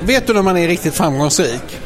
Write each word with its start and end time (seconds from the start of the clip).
Vet 0.00 0.26
du 0.26 0.34
när 0.34 0.42
man 0.42 0.56
är 0.56 0.68
riktigt 0.68 0.94
framgångsrik? 0.94 1.80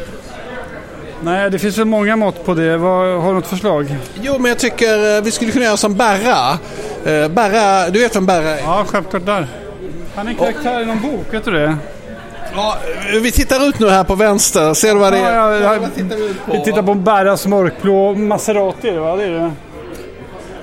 Nej, 1.23 1.51
det 1.51 1.59
finns 1.59 1.79
väl 1.79 1.85
många 1.85 2.17
mått 2.17 2.45
på 2.45 2.55
det. 2.55 2.77
Vad, 2.77 3.23
har 3.23 3.29
du 3.29 3.35
något 3.35 3.47
förslag? 3.47 3.97
Jo, 4.23 4.39
men 4.39 4.49
jag 4.49 4.59
tycker 4.59 5.17
eh, 5.17 5.23
vi 5.23 5.31
skulle 5.31 5.53
kunna 5.53 5.65
göra 5.65 5.77
som 5.77 5.95
Berra. 5.95 6.59
Eh, 7.05 7.29
Berra, 7.29 7.91
du 7.91 7.99
vet 7.99 8.17
vem 8.17 8.27
Berra 8.27 8.51
är? 8.51 8.59
Ja, 8.59 8.85
självklart 8.89 9.27
där. 9.27 9.47
Han 10.15 10.27
är 10.27 10.31
en 10.31 10.37
karaktär 10.37 10.83
i 10.83 10.87
någon 10.87 11.01
bok, 11.01 11.27
vet 11.31 11.45
du 11.45 11.51
det? 11.51 11.77
Ja, 12.55 12.77
vi 13.23 13.33
tittar 13.33 13.69
ut 13.69 13.79
nu 13.79 13.89
här 13.89 14.05
på 14.05 14.15
vänster. 14.15 14.75
Ser 14.75 14.95
du 14.95 15.01
vad 15.01 15.13
det 15.13 15.19
är? 15.19 15.35
Ja, 15.35 15.57
ja, 15.57 15.75
ja. 15.75 15.89
Vi 16.53 16.65
tittar 16.65 16.83
på 16.83 16.93
en 16.93 17.05
Berras 17.05 17.47
mörkblå 17.47 18.15
Maserati, 18.15 18.91
va? 18.91 19.17
Det 19.17 19.25
är 19.25 19.31
det. 19.31 19.53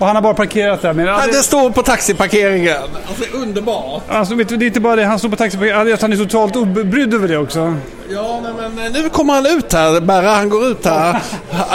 Och 0.02 0.08
han 0.08 0.16
har 0.16 0.24
bara 0.24 0.34
parkerat 0.34 0.82
där. 0.82 0.94
Men, 0.94 1.06
Ja, 1.06 1.22
det 1.28 1.34
står 1.34 1.70
på 1.70 1.82
taxiparkeringen. 1.84 2.76
Alltså 3.08 3.38
underbart. 3.38 4.02
alltså, 4.10 4.36
vet 4.36 4.50
du, 4.50 4.58
det 4.58 4.66
är 4.66 4.68
inte 4.68 4.80
bara 4.80 4.96
det. 4.96 5.06
Han 5.06 5.20
står 5.20 5.30
på 5.30 5.36
taxiparkeringen. 5.36 5.98
Han 6.02 6.14
är 6.14 6.18
totalt 6.18 6.56
obrydd 6.56 7.14
över 7.14 7.28
det 7.28 7.38
också. 7.38 7.76
Ja, 8.10 8.40
nej, 8.44 8.70
men 8.76 8.86
eh, 8.96 9.02
nu 9.04 9.10
kommer 9.10 9.34
han 9.34 9.46
ut 9.46 9.74
här. 9.74 10.02
Berra, 10.02 10.30
han 10.30 10.50
går 10.50 10.68
ut 10.68 10.86
här. 10.86 11.22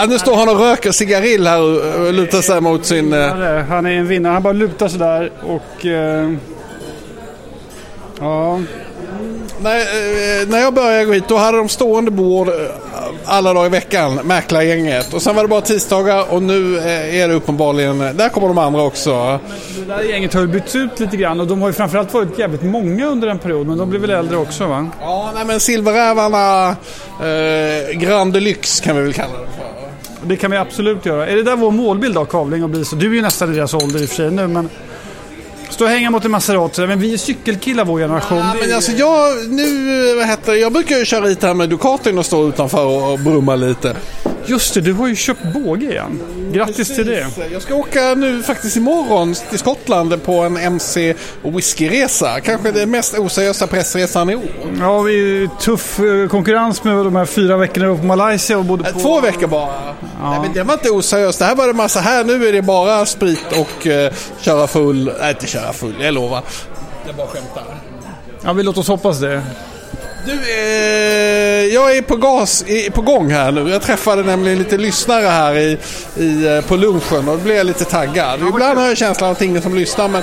Nu 0.07 0.19
står 0.19 0.35
han 0.35 0.49
och 0.49 0.59
röker 0.59 0.91
cigarill 0.91 1.47
här 1.47 1.61
och 2.07 2.13
lutar 2.13 2.41
sig 2.41 2.61
mot 2.61 2.85
sin... 2.85 3.13
eh, 3.13 3.63
Han 3.69 3.85
är 3.85 3.91
en 3.91 4.07
vinnare. 4.07 4.33
Han 4.33 4.43
bara 4.43 4.53
lutar 4.53 4.87
sig 4.87 4.99
där 4.99 5.31
och... 5.43 5.85
Eh, 5.85 6.31
ja, 8.19 8.59
När, 9.61 9.79
eh, 9.79 10.47
när 10.47 10.59
jag 10.59 10.73
började 10.73 11.05
gå 11.05 11.13
hit 11.13 11.27
då 11.27 11.37
hade 11.37 11.57
de 11.57 11.69
stående 11.69 12.11
bord 12.11 12.47
eh, 12.47 12.53
alla 13.25 13.53
dagar 13.53 13.65
i 13.65 13.69
veckan, 13.69 14.15
Mäklargänget. 14.15 15.13
Och 15.13 15.21
sen 15.21 15.35
var 15.35 15.43
det 15.43 15.47
bara 15.47 15.61
tisdagar 15.61 16.33
och 16.33 16.43
nu 16.43 16.77
eh, 16.77 17.21
är 17.21 17.27
det 17.27 17.33
uppenbarligen, 17.33 17.99
där 17.99 18.29
kommer 18.29 18.47
de 18.47 18.57
andra 18.57 18.81
också. 18.81 19.39
det 19.79 19.85
där 19.93 20.01
gänget 20.01 20.33
har 20.33 20.41
ju 20.41 20.47
bytts 20.47 20.75
ut 20.75 20.99
lite 20.99 21.17
grann 21.17 21.39
och 21.39 21.47
de 21.47 21.61
har 21.61 21.69
ju 21.69 21.73
framförallt 21.73 22.13
varit 22.13 22.39
jävligt 22.39 22.63
många 22.63 23.05
under 23.05 23.27
en 23.27 23.39
period. 23.39 23.67
Men 23.67 23.77
de 23.77 23.89
blir 23.89 23.99
väl 23.99 24.09
äldre 24.09 24.37
också 24.37 24.67
va? 24.67 24.87
Ja, 25.01 25.31
nej 25.35 25.45
men 25.45 25.59
Silverrävarna, 25.59 26.69
eh, 26.69 27.97
Grand 27.99 28.33
Deluxe 28.33 28.83
kan 28.83 28.95
vi 28.95 29.01
väl 29.01 29.13
kalla 29.13 29.33
det 29.33 29.47
för. 29.57 30.27
Det 30.27 30.35
kan 30.35 30.51
vi 30.51 30.57
absolut 30.57 31.05
göra. 31.05 31.27
Är 31.27 31.35
det 31.35 31.43
där 31.43 31.55
vår 31.55 31.71
målbild 31.71 32.17
av 32.17 32.25
kavling 32.25 32.63
och 32.63 32.69
bli 32.69 32.85
så? 32.85 32.95
Du 32.95 33.11
är 33.11 33.15
ju 33.15 33.21
nästan 33.21 33.53
i 33.53 33.55
deras 33.55 33.73
ålder 33.73 34.01
i 34.01 34.05
och 34.05 34.09
för 34.09 34.15
sig 34.15 34.31
nu 34.31 34.47
men... 34.47 34.69
Stå 35.69 35.85
och 35.85 35.91
hänga 35.91 36.11
mot 36.11 36.25
en 36.25 36.31
Maserati. 36.31 36.87
Men 36.87 36.99
vi 36.99 37.13
är 37.13 37.17
cykelkillar 37.17 37.85
vår 37.85 37.99
generation. 37.99 38.37
Ja, 38.37 38.55
men 38.61 38.75
alltså 38.75 38.91
jag, 38.91 39.49
nu, 39.49 40.15
vad 40.15 40.25
heter 40.25 40.51
det, 40.51 40.57
jag 40.57 40.73
brukar 40.73 40.97
ju 40.97 41.05
köra 41.05 41.27
hit 41.27 41.43
här 41.43 41.53
med 41.53 41.69
Ducatin 41.69 42.17
och 42.17 42.25
stå 42.25 42.47
utanför 42.47 42.85
och, 42.85 43.11
och 43.13 43.19
brumma 43.19 43.55
lite. 43.55 43.95
Just 44.47 44.73
det, 44.73 44.81
du 44.81 44.93
har 44.93 45.07
ju 45.07 45.15
köpt 45.15 45.43
båge 45.53 45.91
igen. 45.91 46.19
Grattis 46.53 46.95
till 46.95 47.05
det. 47.05 47.27
Jag 47.51 47.61
ska 47.61 47.75
åka 47.75 48.13
nu 48.15 48.43
faktiskt 48.43 48.77
imorgon 48.77 49.35
till 49.49 49.59
Skottland 49.59 50.23
på 50.23 50.33
en 50.39 50.57
MC 50.57 51.13
whiskyresa. 51.43 52.39
Kanske 52.41 52.71
den 52.71 52.91
mest 52.91 53.19
oseriösa 53.19 53.67
pressresan 53.67 54.29
i 54.29 54.35
år. 54.35 54.43
Ja, 54.79 55.01
vi 55.01 55.43
är 55.43 55.47
tuff 55.59 55.99
eh, 55.99 56.27
konkurrens 56.29 56.83
med 56.83 56.95
de 56.95 57.15
här 57.15 57.25
fyra 57.25 57.57
veckorna 57.57 57.95
på 57.97 58.05
Malaysia 58.05 58.57
och 58.57 58.65
bodde 58.65 58.87
Äh, 58.87 58.93
på... 58.93 58.99
Två 58.99 59.21
veckor 59.21 59.47
bara. 59.47 59.69
Nej, 60.21 60.39
men 60.41 60.53
det 60.53 60.63
var 60.63 60.73
inte 60.73 60.89
oseriöst. 60.89 61.39
Det 61.39 61.45
här 61.45 61.55
var 61.55 61.67
det 61.67 61.73
massa 61.73 61.99
här. 61.99 62.23
Nu 62.23 62.47
är 62.47 62.53
det 62.53 62.61
bara 62.61 63.05
sprit 63.05 63.45
och 63.51 63.87
eh, 63.87 64.13
köra 64.41 64.67
full. 64.67 65.11
Nej, 65.19 65.29
inte 65.29 65.47
köra 65.47 65.73
full. 65.73 65.93
Jag 65.99 66.13
lovar. 66.13 66.41
Jag 67.07 67.15
bara 67.15 67.27
skämtar. 67.27 67.63
Ja, 68.43 68.53
vi 68.53 68.63
låter 68.63 68.79
oss 68.81 68.87
hoppas 68.87 69.19
det. 69.19 69.41
Du, 70.27 70.33
eh, 70.33 71.73
jag 71.73 71.97
är 71.97 72.01
på 72.01 72.15
gas, 72.15 72.63
i- 72.67 72.89
på 72.91 73.01
gång 73.01 73.31
här 73.31 73.51
nu. 73.51 73.69
Jag 73.69 73.81
träffade 73.81 74.23
nämligen 74.23 74.57
lite 74.59 74.77
lyssnare 74.77 75.25
här 75.27 75.55
i, 75.57 75.77
i, 76.17 76.45
eh, 76.47 76.61
på 76.61 76.75
lunchen 76.75 77.29
och 77.29 77.37
då 77.37 77.43
blev 77.43 77.57
jag 77.57 77.65
lite 77.65 77.85
taggad. 77.85 78.39
Ibland 78.49 78.79
har 78.79 78.87
jag 78.87 78.97
känslan 78.97 79.31
att 79.31 79.39
det 79.39 79.45
är 79.45 79.47
ingen 79.47 79.61
som 79.61 79.75
lyssnar 79.75 80.07
men, 80.07 80.21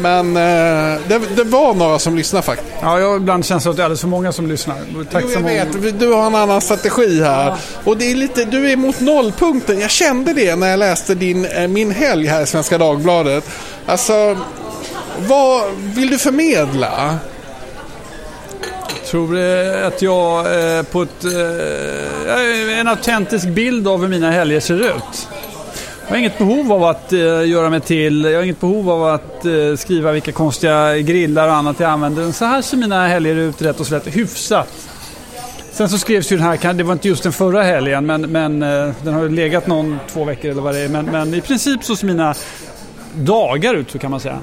men 0.00 0.36
eh, 0.36 1.00
det, 1.08 1.18
det 1.36 1.44
var 1.44 1.74
några 1.74 1.98
som 1.98 2.16
lyssnade 2.16 2.42
faktiskt. 2.46 2.70
Ja, 2.82 3.00
jag 3.00 3.08
har 3.08 3.16
ibland 3.16 3.44
känslan 3.44 3.70
att 3.70 3.76
det 3.76 3.82
är 3.82 3.84
alldeles 3.84 4.00
för 4.00 4.08
många 4.08 4.32
som 4.32 4.46
lyssnar. 4.48 4.76
Tack 5.12 5.24
Jo, 5.26 5.30
jag 5.32 5.40
vet. 5.40 5.98
Du 6.00 6.12
har 6.12 6.26
en 6.26 6.34
annan 6.34 6.60
strategi 6.60 7.22
här. 7.22 7.54
Och 7.84 7.96
det 7.96 8.10
är 8.10 8.14
lite, 8.14 8.44
du 8.44 8.70
är 8.70 8.76
mot 8.76 9.00
nollpunkten. 9.00 9.80
Jag 9.80 9.90
kände 9.90 10.32
det 10.32 10.56
när 10.56 10.68
jag 10.70 10.78
läste 10.78 11.14
din, 11.14 11.44
eh, 11.44 11.68
min 11.68 11.90
helg 11.90 12.26
här 12.26 12.42
i 12.42 12.46
Svenska 12.46 12.78
Dagbladet. 12.78 13.44
Alltså, 13.86 14.38
vad 15.18 15.62
vill 15.76 16.10
du 16.10 16.18
förmedla? 16.18 17.18
Tror 19.10 19.38
eh, 19.38 19.86
att 19.86 20.02
jag 20.02 20.38
eh, 20.38 20.82
på 20.82 21.02
ett, 21.02 21.24
eh, 21.24 22.78
en 22.78 22.88
autentisk 22.88 23.48
bild 23.48 23.88
av 23.88 24.00
hur 24.00 24.08
mina 24.08 24.30
helger 24.30 24.60
ser 24.60 24.80
ut. 24.80 25.28
Jag 26.02 26.10
har 26.10 26.16
inget 26.16 26.38
behov 26.38 26.72
av 26.72 26.84
att 26.84 27.12
göra 27.46 27.70
mig 27.70 27.80
till. 27.80 28.24
Jag 28.24 28.38
har 28.38 28.42
inget 28.42 28.60
behov 28.60 28.90
av 28.90 29.04
att 29.04 29.44
skriva 29.76 30.12
vilka 30.12 30.32
konstiga 30.32 30.98
grillar 30.98 31.48
och 31.48 31.54
annat 31.54 31.80
jag 31.80 31.90
använder. 31.90 32.32
Så 32.32 32.44
här 32.44 32.62
ser 32.62 32.76
mina 32.76 33.08
helger 33.08 33.34
ut 33.34 33.62
rätt 33.62 33.80
och 33.80 33.86
slätt. 33.86 34.06
Hyfsat. 34.06 34.68
Sen 35.72 35.88
så 35.88 35.98
skrevs 35.98 36.32
ju 36.32 36.36
den 36.36 36.46
här, 36.46 36.72
det 36.72 36.82
var 36.82 36.92
inte 36.92 37.08
just 37.08 37.22
den 37.22 37.32
förra 37.32 37.62
helgen, 37.62 38.06
men, 38.06 38.20
men 38.20 38.60
den 39.02 39.14
har 39.14 39.22
ju 39.22 39.28
legat 39.28 39.66
någon 39.66 39.98
två 40.12 40.24
veckor 40.24 40.50
eller 40.50 40.62
vad 40.62 40.74
det 40.74 40.80
är. 40.80 40.88
Men, 40.88 41.04
men 41.06 41.34
i 41.34 41.40
princip 41.40 41.84
så 41.84 41.96
ser 41.96 42.06
mina 42.06 42.34
dagar 43.14 43.74
ut 43.74 43.90
så 43.90 43.98
kan 43.98 44.10
man 44.10 44.20
säga. 44.20 44.38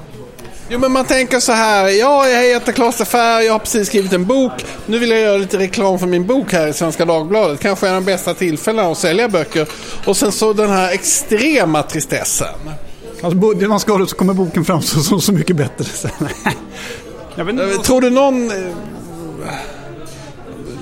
Jo 0.70 0.78
men 0.78 0.92
man 0.92 1.04
tänker 1.04 1.40
så 1.40 1.52
här, 1.52 1.88
ja 1.88 2.28
jag 2.28 2.42
heter 2.42 2.72
Klas 2.72 2.98
de 2.98 3.04
Fär, 3.04 3.40
jag 3.40 3.52
har 3.52 3.58
precis 3.58 3.88
skrivit 3.88 4.12
en 4.12 4.26
bok. 4.26 4.52
Nu 4.86 4.98
vill 4.98 5.10
jag 5.10 5.20
göra 5.20 5.36
lite 5.36 5.58
reklam 5.58 5.98
för 5.98 6.06
min 6.06 6.26
bok 6.26 6.52
här 6.52 6.66
i 6.66 6.72
Svenska 6.72 7.04
Dagbladet. 7.04 7.60
Kanske 7.60 7.88
är 7.88 7.94
de 7.94 8.04
bästa 8.04 8.34
tillfällena 8.34 8.88
att 8.88 8.98
sälja 8.98 9.28
böcker. 9.28 9.68
Och 10.06 10.16
sen 10.16 10.32
så 10.32 10.52
den 10.52 10.70
här 10.70 10.92
extrema 10.92 11.82
tristessen. 11.82 12.46
Alltså, 13.22 13.38
budget 13.38 13.68
man 13.68 13.80
ska 13.80 13.92
ha 13.92 14.06
så 14.06 14.16
kommer 14.16 14.34
boken 14.34 14.64
framstå 14.64 15.00
som 15.00 15.20
så 15.20 15.32
mycket 15.32 15.56
bättre 15.56 15.84
sen. 15.84 16.10
jag 17.34 17.44
vet 17.44 17.52
inte. 17.52 17.64
Eh, 17.64 17.80
Tror 17.80 18.00
du 18.00 18.10
någon... 18.10 18.52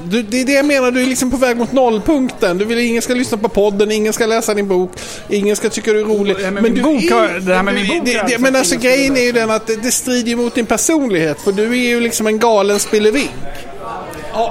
eh, 0.06 0.10
Du, 0.10 0.22
det 0.22 0.40
är 0.40 0.44
det 0.44 0.52
jag 0.52 0.66
menar, 0.66 0.90
du 0.90 1.02
är 1.02 1.06
liksom 1.06 1.30
på 1.30 1.36
väg 1.36 1.56
mot 1.56 1.72
nollpunkten. 1.72 2.58
Du 2.58 2.64
vill 2.64 2.78
ingen 2.78 3.02
ska 3.02 3.14
lyssna 3.14 3.38
på 3.38 3.48
podden, 3.48 3.90
ingen 3.92 4.12
ska 4.12 4.26
läsa 4.26 4.54
din 4.54 4.68
bok, 4.68 4.90
ingen 5.28 5.56
ska 5.56 5.68
tycka 5.68 5.92
du 5.92 6.00
är 6.00 6.04
rolig. 6.04 6.36
Min 6.62 6.74
du 6.74 6.82
bok 6.82 7.02
är- 7.02 7.14
har- 7.14 7.40
det 7.40 7.54
här 7.54 7.62
med 7.62 7.74
min 7.74 7.86
du- 7.88 7.94
bok 7.98 8.04
det, 8.06 8.14
har 8.14 8.24
det, 8.26 8.32
jag 8.32 8.40
Men 8.40 8.56
alltså 8.56 8.76
grejen 8.78 9.16
är 9.16 9.20
ju 9.22 9.32
den 9.32 9.50
att 9.50 9.66
det, 9.66 9.76
det 9.82 9.90
strider 9.92 10.36
mot 10.36 10.54
din 10.54 10.66
personlighet. 10.66 11.40
För 11.40 11.52
du 11.52 11.62
är 11.72 11.88
ju 11.88 12.00
liksom 12.00 12.26
en 12.26 12.38
galen 12.38 12.78
spillevink. 12.80 13.30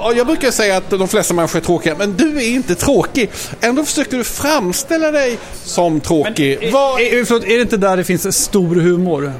Och 0.04 0.14
jag 0.16 0.26
brukar 0.26 0.50
säga 0.50 0.76
att 0.76 0.90
de 0.90 1.08
flesta 1.08 1.34
människor 1.34 1.58
är 1.60 1.64
tråkiga, 1.64 1.94
men 1.98 2.16
du 2.16 2.36
är 2.36 2.48
inte 2.48 2.74
tråkig. 2.74 3.30
Ändå 3.60 3.84
försöker 3.84 4.16
du 4.16 4.24
framställa 4.24 5.10
dig 5.10 5.38
som 5.64 6.00
tråkig. 6.00 6.58
Är, 6.62 6.70
Vad- 6.72 7.00
är, 7.00 7.24
förlåt, 7.24 7.44
är 7.44 7.56
det 7.56 7.62
inte 7.62 7.76
där 7.76 7.96
det 7.96 8.04
finns 8.04 8.36
stor 8.44 8.74
humor? 8.74 9.32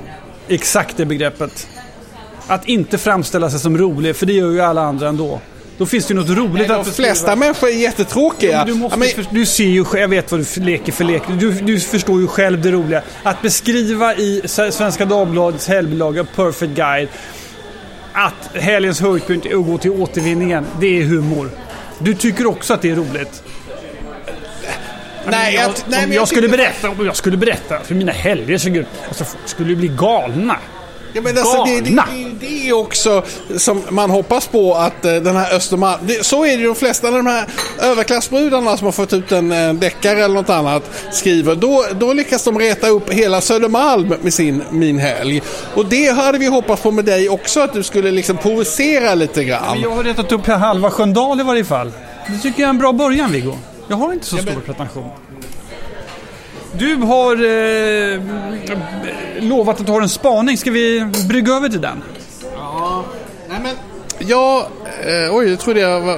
Exakt 0.49 0.97
det 0.97 1.07
begreppet. 1.07 1.67
Att 2.47 2.69
inte 2.69 2.99
framställa 2.99 3.51
sig 3.51 3.61
som 3.61 3.79
rolig, 3.79 4.17
för 4.17 4.27
det 4.27 4.33
gör 4.33 4.51
ju 4.51 4.61
alla 4.61 4.83
andra 4.83 5.09
ändå. 5.09 5.41
Då 5.79 5.87
finns 5.87 6.07
det 6.07 6.15
ju 6.15 6.21
något 6.21 6.31
roligt 6.31 6.69
de 6.69 6.75
att 6.75 6.87
beskriva. 6.87 7.09
flesta 7.09 7.37
människor 7.37 7.69
är 7.69 7.73
jättetråkiga. 7.73 8.65
Du, 8.65 8.75
måste, 8.75 8.99
men- 8.99 9.09
du 9.31 9.47
ser 9.47 9.65
ju 9.65 9.85
själv, 9.85 10.01
jag 10.01 10.09
vet 10.09 10.33
vad 10.33 10.47
du 10.55 10.61
leker 10.61 10.93
för 10.93 11.05
lek. 11.05 11.23
Du, 11.41 11.53
du 11.53 11.81
förstår 11.81 12.21
ju 12.21 12.27
själv 12.27 12.63
det 12.63 12.71
roliga. 12.71 13.03
Att 13.23 13.43
beskriva 13.43 14.15
i 14.15 14.43
Svenska 14.47 15.05
Dagbladets 15.05 15.69
helgbilaga 15.69 16.25
Perfect 16.25 16.73
Guide 16.73 17.09
att 18.13 18.63
helgens 18.63 19.01
höjdpunkt 19.01 19.47
är 19.47 19.55
att 19.61 19.67
gå 19.67 19.79
till 19.79 19.91
återvinningen. 19.91 20.67
Det 20.81 21.01
är 21.01 21.05
humor. 21.05 21.51
Du 21.99 22.15
tycker 22.15 22.47
också 22.47 22.75
att 22.75 22.83
det 22.83 22.91
är 22.91 22.97
roligt. 22.97 23.43
Nej, 25.27 25.55
jag, 25.55 25.65
jag, 25.65 25.75
nej, 25.87 26.03
om 26.03 26.09
men 26.09 26.17
jag, 26.17 26.29
skulle 26.29 26.49
berätta, 26.49 26.91
om 26.91 27.07
jag 27.07 27.17
skulle 27.17 27.37
berätta 27.37 27.81
för 27.81 27.95
mina 27.95 28.13
helger 28.13 28.79
ut. 28.79 28.87
Alltså 29.09 29.25
folk 29.25 29.49
skulle 29.49 29.77
bli 29.77 29.89
galna. 29.89 30.57
Ja, 31.17 31.23
men 31.23 31.39
alltså, 31.39 31.65
det, 31.65 31.81
det, 31.81 31.91
det, 31.91 32.47
det 32.47 32.69
är 32.69 32.73
också 32.73 33.23
som 33.57 33.83
man 33.89 34.11
hoppas 34.11 34.47
på 34.47 34.75
att 34.75 35.05
eh, 35.05 35.15
den 35.15 35.37
här 35.37 35.55
Östermalm... 35.55 36.01
Så 36.23 36.45
är 36.45 36.49
det 36.49 36.63
ju 36.63 36.67
de 36.67 36.75
flesta 36.75 37.09
av 37.09 37.15
de 37.15 37.27
här 37.27 37.47
överklassbrudarna 37.81 38.77
som 38.77 38.85
har 38.85 38.93
fått 38.93 39.13
ut 39.13 39.33
en 39.33 39.53
eh, 39.53 39.75
deckare 39.75 40.25
eller 40.25 40.35
något 40.35 40.51
annat 40.51 40.91
skriver. 41.13 41.55
Då, 41.55 41.85
då 41.93 42.13
lyckas 42.13 42.45
de 42.45 42.59
reta 42.59 42.89
upp 42.89 43.11
hela 43.11 43.41
Södermalm 43.41 44.15
med 44.23 44.35
sin 44.35 44.63
Min 44.71 44.99
helg. 44.99 45.43
Och 45.75 45.87
det 45.87 46.09
hade 46.09 46.39
vi 46.39 46.47
hoppats 46.47 46.83
på 46.83 46.91
med 46.91 47.05
dig 47.05 47.29
också, 47.29 47.61
att 47.61 47.73
du 47.73 47.83
skulle 47.83 48.11
liksom 48.11 48.37
provocera 48.37 49.15
lite 49.15 49.41
Men 49.41 49.49
grann. 49.49 49.81
jag 49.83 49.91
har 49.91 50.05
retat 50.05 50.33
upp 50.33 50.47
halva 50.47 50.91
Sköndal 50.91 51.41
i 51.41 51.43
varje 51.43 51.65
fall. 51.65 51.93
Det 52.29 52.39
tycker 52.39 52.61
jag 52.61 52.67
är 52.67 52.71
en 52.71 52.79
bra 52.79 52.93
början 52.93 53.33
Viggo. 53.33 53.55
Jag 53.89 53.97
har 53.97 54.13
inte 54.13 54.27
så 54.27 54.37
stor 54.37 54.61
pretension. 54.67 55.11
Du 56.79 56.95
har 56.97 57.35
eh, 57.37 58.21
lovat 59.41 59.81
att 59.81 59.87
du 59.87 59.93
har 59.93 60.01
en 60.01 60.09
spaning. 60.09 60.57
Ska 60.59 60.71
vi 60.71 61.07
brygga 61.29 61.53
över 61.53 61.69
till 61.69 61.81
den? 61.81 62.03
Nej, 63.49 63.59
men, 63.63 63.75
ja, 64.19 64.69
eh, 65.05 65.37
oj, 65.37 65.51
jag 65.51 65.59
trodde 65.61 65.81
jag 65.81 66.01
var... 66.01 66.17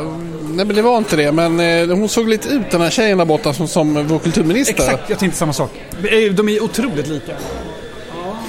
Nej, 0.50 0.66
men 0.66 0.76
det 0.76 0.82
var 0.82 0.98
inte 0.98 1.16
det. 1.16 1.32
Men 1.32 1.60
eh, 1.60 1.96
hon 1.96 2.08
såg 2.08 2.28
lite 2.28 2.48
ut, 2.48 2.70
den 2.70 2.80
här 2.80 2.90
tjejen 2.90 3.18
där 3.18 3.24
borta, 3.24 3.52
som, 3.54 3.68
som 3.68 4.06
vår 4.06 4.18
kulturminister. 4.18 4.74
Exakt, 4.74 5.10
jag 5.10 5.18
tänkte 5.18 5.38
samma 5.38 5.52
sak. 5.52 5.70
Eh, 6.04 6.32
De 6.32 6.48
är 6.48 6.62
otroligt 6.62 7.08
lika. 7.08 7.32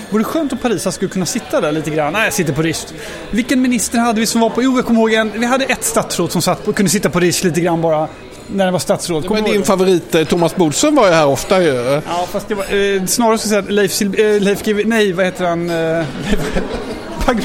Vore 0.09 0.21
det 0.23 0.25
skönt 0.25 0.51
om 0.51 0.57
Parisa 0.57 0.91
skulle 0.91 1.11
kunna 1.11 1.25
sitta 1.25 1.61
där 1.61 1.71
lite 1.71 1.89
grann? 1.89 2.13
Nej, 2.13 2.23
jag 2.23 2.33
sitter 2.33 2.53
på 2.53 2.61
Rish. 2.61 2.85
Vilken 3.31 3.61
minister 3.61 3.99
hade 3.99 4.19
vi 4.19 4.25
som 4.25 4.41
var 4.41 4.49
på... 4.49 4.63
Jo, 4.63 4.75
jag 4.75 4.85
kommer 4.85 4.99
ihåg 4.99 5.13
en. 5.13 5.31
Vi 5.39 5.45
hade 5.45 5.65
ett 5.65 5.83
statsråd 5.83 6.31
som 6.31 6.41
satt 6.41 6.65
på, 6.65 6.73
kunde 6.73 6.89
sitta 6.91 7.09
på 7.09 7.19
Rish 7.19 7.43
lite 7.45 7.61
grann 7.61 7.81
bara. 7.81 8.07
När 8.53 8.65
det 8.65 8.71
var 8.71 8.79
statsråd. 8.79 9.31
Men 9.31 9.43
din 9.43 9.63
favorit 9.63 10.15
eh, 10.15 10.23
Thomas 10.23 10.55
Bodström 10.55 10.95
var 10.95 11.07
ju 11.07 11.13
här 11.13 11.27
ofta 11.27 11.61
ju. 11.63 12.01
Ja, 12.07 12.27
fast 12.31 12.47
det 12.47 12.55
var... 12.55 12.63
Eh, 12.63 13.05
snarare 13.05 13.37
skulle 13.37 13.55
jag 13.55 13.63
säga 13.65 13.73
Leif, 13.75 13.91
Sil- 13.99 14.35
eh, 14.35 14.41
Leif 14.41 14.63
GW... 14.63 14.83
Nej, 14.85 15.13
vad 15.13 15.25
heter 15.25 15.45
han? 15.45 15.69
Eh, 15.69 16.05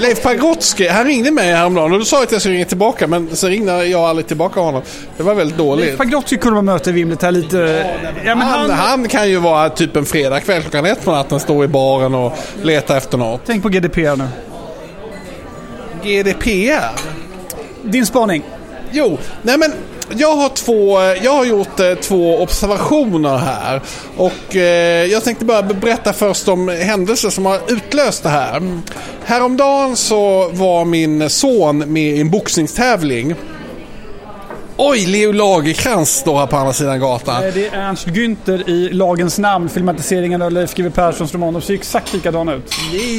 Leif 0.00 0.22
Pagrotsky, 0.22 0.88
han 0.88 1.04
ringde 1.06 1.30
mig 1.30 1.52
häromdagen 1.52 1.92
och 1.92 1.98
då 1.98 2.04
sa 2.04 2.16
jag 2.16 2.22
att 2.22 2.32
jag 2.32 2.40
skulle 2.40 2.54
ringa 2.54 2.64
tillbaka 2.64 3.06
men 3.06 3.36
så 3.36 3.48
ringde 3.48 3.84
jag 3.86 4.00
aldrig 4.00 4.26
tillbaka 4.26 4.60
honom. 4.60 4.82
Det 5.16 5.22
var 5.22 5.34
väldigt 5.34 5.58
dåligt. 5.58 5.86
Leif 5.86 5.98
Pagrotsky 5.98 6.36
kunde 6.36 6.54
man 6.54 6.64
möta 6.64 6.90
i 6.90 6.92
Vimlet 6.92 7.22
här 7.22 7.32
lite... 7.32 7.86
Ja, 8.24 8.34
men 8.34 8.46
han, 8.46 8.70
han 8.70 9.08
kan 9.08 9.30
ju 9.30 9.38
vara 9.38 9.68
typ 9.70 9.96
en 9.96 10.04
fredagkväll 10.04 10.62
klockan 10.62 10.86
ett 10.86 11.04
på 11.04 11.10
natten, 11.12 11.40
stå 11.40 11.64
i 11.64 11.68
baren 11.68 12.14
och 12.14 12.32
leta 12.62 12.96
efter 12.96 13.18
något. 13.18 13.40
Tänk 13.46 13.62
på 13.62 13.68
GDPR 13.68 14.16
nu. 14.16 14.26
GDPR? 16.02 16.90
Din 17.82 18.06
spaning? 18.06 18.42
Jo, 18.92 19.18
nej 19.42 19.58
men 19.58 19.72
jag 20.16 20.36
har, 20.36 20.48
två, 20.48 21.00
jag 21.24 21.32
har 21.32 21.44
gjort 21.44 21.80
eh, 21.80 21.94
två 21.94 22.38
observationer 22.38 23.36
här. 23.36 23.80
Och 24.16 24.56
eh, 24.56 25.06
jag 25.06 25.24
tänkte 25.24 25.44
bara 25.44 25.62
berätta 25.62 26.12
först 26.12 26.48
om 26.48 26.68
händelser 26.68 27.30
som 27.30 27.46
har 27.46 27.60
utlöst 27.68 28.22
det 28.22 28.28
här. 28.28 28.80
Häromdagen 29.24 29.96
så 29.96 30.48
var 30.48 30.84
min 30.84 31.30
son 31.30 31.78
med 31.78 32.16
i 32.16 32.20
en 32.20 32.30
boxningstävling. 32.30 33.34
Oj, 34.76 35.06
Leo 35.06 35.32
Lagercrantz 35.32 36.10
står 36.10 36.38
här 36.38 36.46
på 36.46 36.56
andra 36.56 36.72
sidan 36.72 37.00
gatan. 37.00 37.42
Det 37.54 37.66
är 37.66 37.72
Ernst 37.72 38.06
Günther 38.06 38.68
i 38.70 38.92
Lagens 38.92 39.38
namn, 39.38 39.68
filmatiseringen 39.68 40.42
av 40.42 40.52
Leif 40.52 40.74
GW 40.74 40.90
Perssons 40.90 41.34
roman. 41.34 41.52
De 41.52 41.62
ser 41.62 41.74
exakt 41.74 42.12
likadana 42.12 42.54
ut. 42.54 42.74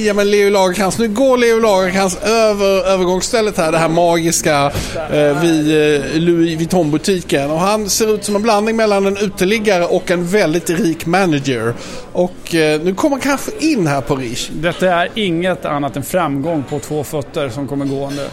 Ja, 0.05 0.13
men 0.13 0.31
Leo 0.31 0.49
Lagercrantz. 0.49 0.97
Nu 0.97 1.07
går 1.07 1.37
Leo 1.37 1.59
Lagercrantz 1.59 2.17
över 2.23 2.87
övergångsstället 2.87 3.57
här, 3.57 3.71
det 3.71 3.77
här 3.77 3.89
magiska 3.89 4.71
eh, 5.11 5.41
vid 5.41 5.95
eh, 5.95 6.19
Louis 6.19 6.59
Vuitton-butiken. 6.59 7.51
Och 7.51 7.59
han 7.59 7.89
ser 7.89 8.15
ut 8.15 8.23
som 8.23 8.35
en 8.35 8.41
blandning 8.41 8.75
mellan 8.75 9.05
en 9.05 9.17
uteliggare 9.17 9.85
och 9.85 10.11
en 10.11 10.27
väldigt 10.27 10.69
rik 10.69 11.05
manager. 11.05 11.73
Och 12.11 12.55
eh, 12.55 12.81
nu 12.81 12.95
kommer 12.95 13.15
han 13.15 13.21
kanske 13.21 13.51
in 13.59 13.87
här 13.87 14.01
på 14.01 14.15
Rish. 14.15 14.49
Detta 14.51 14.87
är 14.87 15.09
inget 15.13 15.65
annat 15.65 15.95
än 15.95 16.03
framgång 16.03 16.63
på 16.69 16.79
två 16.79 17.03
fötter 17.03 17.49
som 17.49 17.67
kommer 17.67 17.85
gående. 17.85 18.27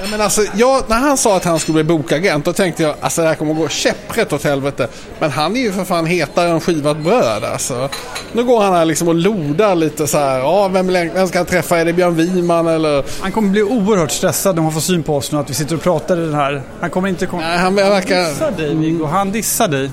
Ja, 0.00 0.04
men 0.10 0.20
alltså, 0.20 0.42
jag, 0.54 0.84
när 0.88 0.96
han 0.96 1.16
sa 1.16 1.36
att 1.36 1.44
han 1.44 1.60
skulle 1.60 1.74
bli 1.74 1.84
bokagent 1.84 2.44
då 2.44 2.52
tänkte 2.52 2.82
jag 2.82 2.94
alltså 3.00 3.22
det 3.22 3.28
här 3.28 3.34
kommer 3.34 3.52
att 3.52 3.58
gå 3.58 3.68
käpprätt 3.68 4.32
åt 4.32 4.44
helvete. 4.44 4.88
Men 5.18 5.30
han 5.30 5.56
är 5.56 5.60
ju 5.60 5.72
för 5.72 5.84
fan 5.84 6.06
hetare 6.06 6.50
än 6.50 6.60
skivat 6.60 6.96
bröd 6.96 7.44
alltså. 7.44 7.88
Nu 8.32 8.44
går 8.44 8.62
han 8.62 8.74
här 8.74 8.84
liksom 8.84 9.08
och 9.08 9.14
lodar 9.14 9.74
lite 9.74 10.06
så 10.06 10.18
här. 10.18 10.38
Ja, 10.38 10.68
vem, 10.68 10.86
vem 10.86 11.28
ska 11.28 11.38
han 11.38 11.46
träffa? 11.46 11.78
Är 11.78 11.84
det 11.84 11.92
Björn 11.92 12.14
Wiman 12.14 12.66
eller? 12.66 13.04
Han 13.20 13.32
kommer 13.32 13.48
bli 13.48 13.62
oerhört 13.62 14.10
stressad 14.10 14.56
när 14.56 14.62
han 14.62 14.72
får 14.72 14.80
syn 14.80 15.02
på 15.02 15.16
oss 15.16 15.32
nu 15.32 15.38
att 15.38 15.50
vi 15.50 15.54
sitter 15.54 15.74
och 15.74 15.82
pratar 15.82 16.16
i 16.16 16.20
den 16.20 16.34
här. 16.34 16.62
Han 16.80 16.90
kommer 16.90 17.08
inte... 17.08 17.26
Kom... 17.26 17.40
Nej, 17.40 17.58
han 17.58 17.74
verkar... 17.74 18.16
Han 18.16 18.32
dissar 18.32 18.50
dig 18.50 18.74
Viggo. 18.74 19.06
Han 19.06 19.32
dissar 19.32 19.68
dig. 19.68 19.90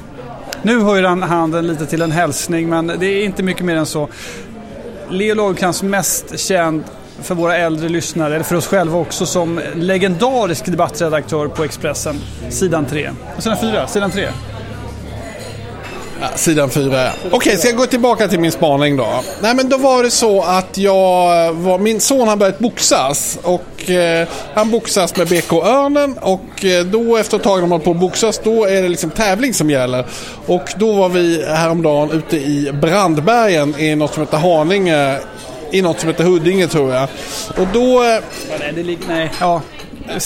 Nu 0.62 0.82
höjer 0.82 1.04
han 1.04 1.24
handen 1.24 1.68
lite 1.68 1.86
till 1.86 2.02
en 2.02 2.12
hälsning 2.12 2.70
men 2.70 2.88
det 3.00 3.06
är 3.06 3.26
inte 3.26 3.44
mycket 3.44 3.66
mer 3.66 3.76
än 3.76 3.86
så. 3.86 4.10
Leo 5.10 5.36
Lagercrantz 5.36 5.84
mest 5.84 6.40
känd 6.40 6.84
för 7.21 7.36
våra 7.36 7.57
äldre 7.57 7.89
lyssnare, 7.89 8.36
eller 8.36 8.45
för 8.45 8.56
oss 8.56 8.68
själva 8.68 8.98
också, 8.98 9.25
som 9.25 9.62
legendarisk 9.75 10.65
debattredaktör 10.65 11.48
på 11.48 11.63
Expressen. 11.63 12.21
Sidan 12.50 12.86
3. 12.86 13.10
Sidan 13.39 13.57
4, 13.62 13.88
sidan 13.88 14.12
3. 14.12 14.27
Ja, 16.24 16.30
sidan 16.36 16.69
4 16.69 17.12
Okej, 17.25 17.38
okay, 17.38 17.57
ska 17.57 17.68
jag 17.68 17.77
gå 17.77 17.86
tillbaka 17.86 18.27
till 18.27 18.39
min 18.39 18.51
spaning 18.51 18.98
då? 18.98 19.07
Nej 19.42 19.56
men 19.56 19.69
då 19.69 19.77
var 19.77 20.04
det 20.04 20.12
så 20.12 20.42
att 20.42 20.77
jag 20.77 21.54
var, 21.54 21.77
min 21.77 22.01
son 22.01 22.27
har 22.27 22.36
börjat 22.36 22.60
boxas 22.60 23.39
och 23.44 23.89
eh, 23.89 24.27
han 24.54 24.71
boxas 24.71 25.16
med 25.16 25.27
BK 25.27 25.54
Örnen 25.54 26.18
och 26.21 26.66
eh, 26.66 26.86
då 26.86 27.18
efter 27.18 27.38
ett 27.38 27.44
tag 27.44 27.59
när 27.59 27.68
man 27.68 27.80
på 27.80 27.94
boxas 27.94 28.42
då 28.44 28.66
är 28.66 28.81
det 28.81 28.89
liksom 28.89 29.09
tävling 29.09 29.54
som 29.54 29.69
gäller. 29.69 30.06
Och 30.45 30.74
då 30.77 30.94
var 30.94 31.09
vi 31.09 31.45
häromdagen 31.48 32.12
ute 32.12 32.38
i 32.38 32.71
Brandbergen 32.81 33.80
i 33.80 33.95
något 33.95 34.13
som 34.13 34.24
heter 34.24 34.38
Haninge 34.38 35.19
i 35.74 35.81
något 35.81 36.00
som 36.00 36.10
heter 36.10 36.24
Huddinge 36.24 36.68
tror 36.68 36.94
jag. 36.94 37.10
Och 37.58 37.68
då... 37.74 38.00
Nej, 38.60 38.72
det 38.75 38.84
ligger... 38.84 39.08
Nej, 39.08 39.31
ja. 39.40 39.62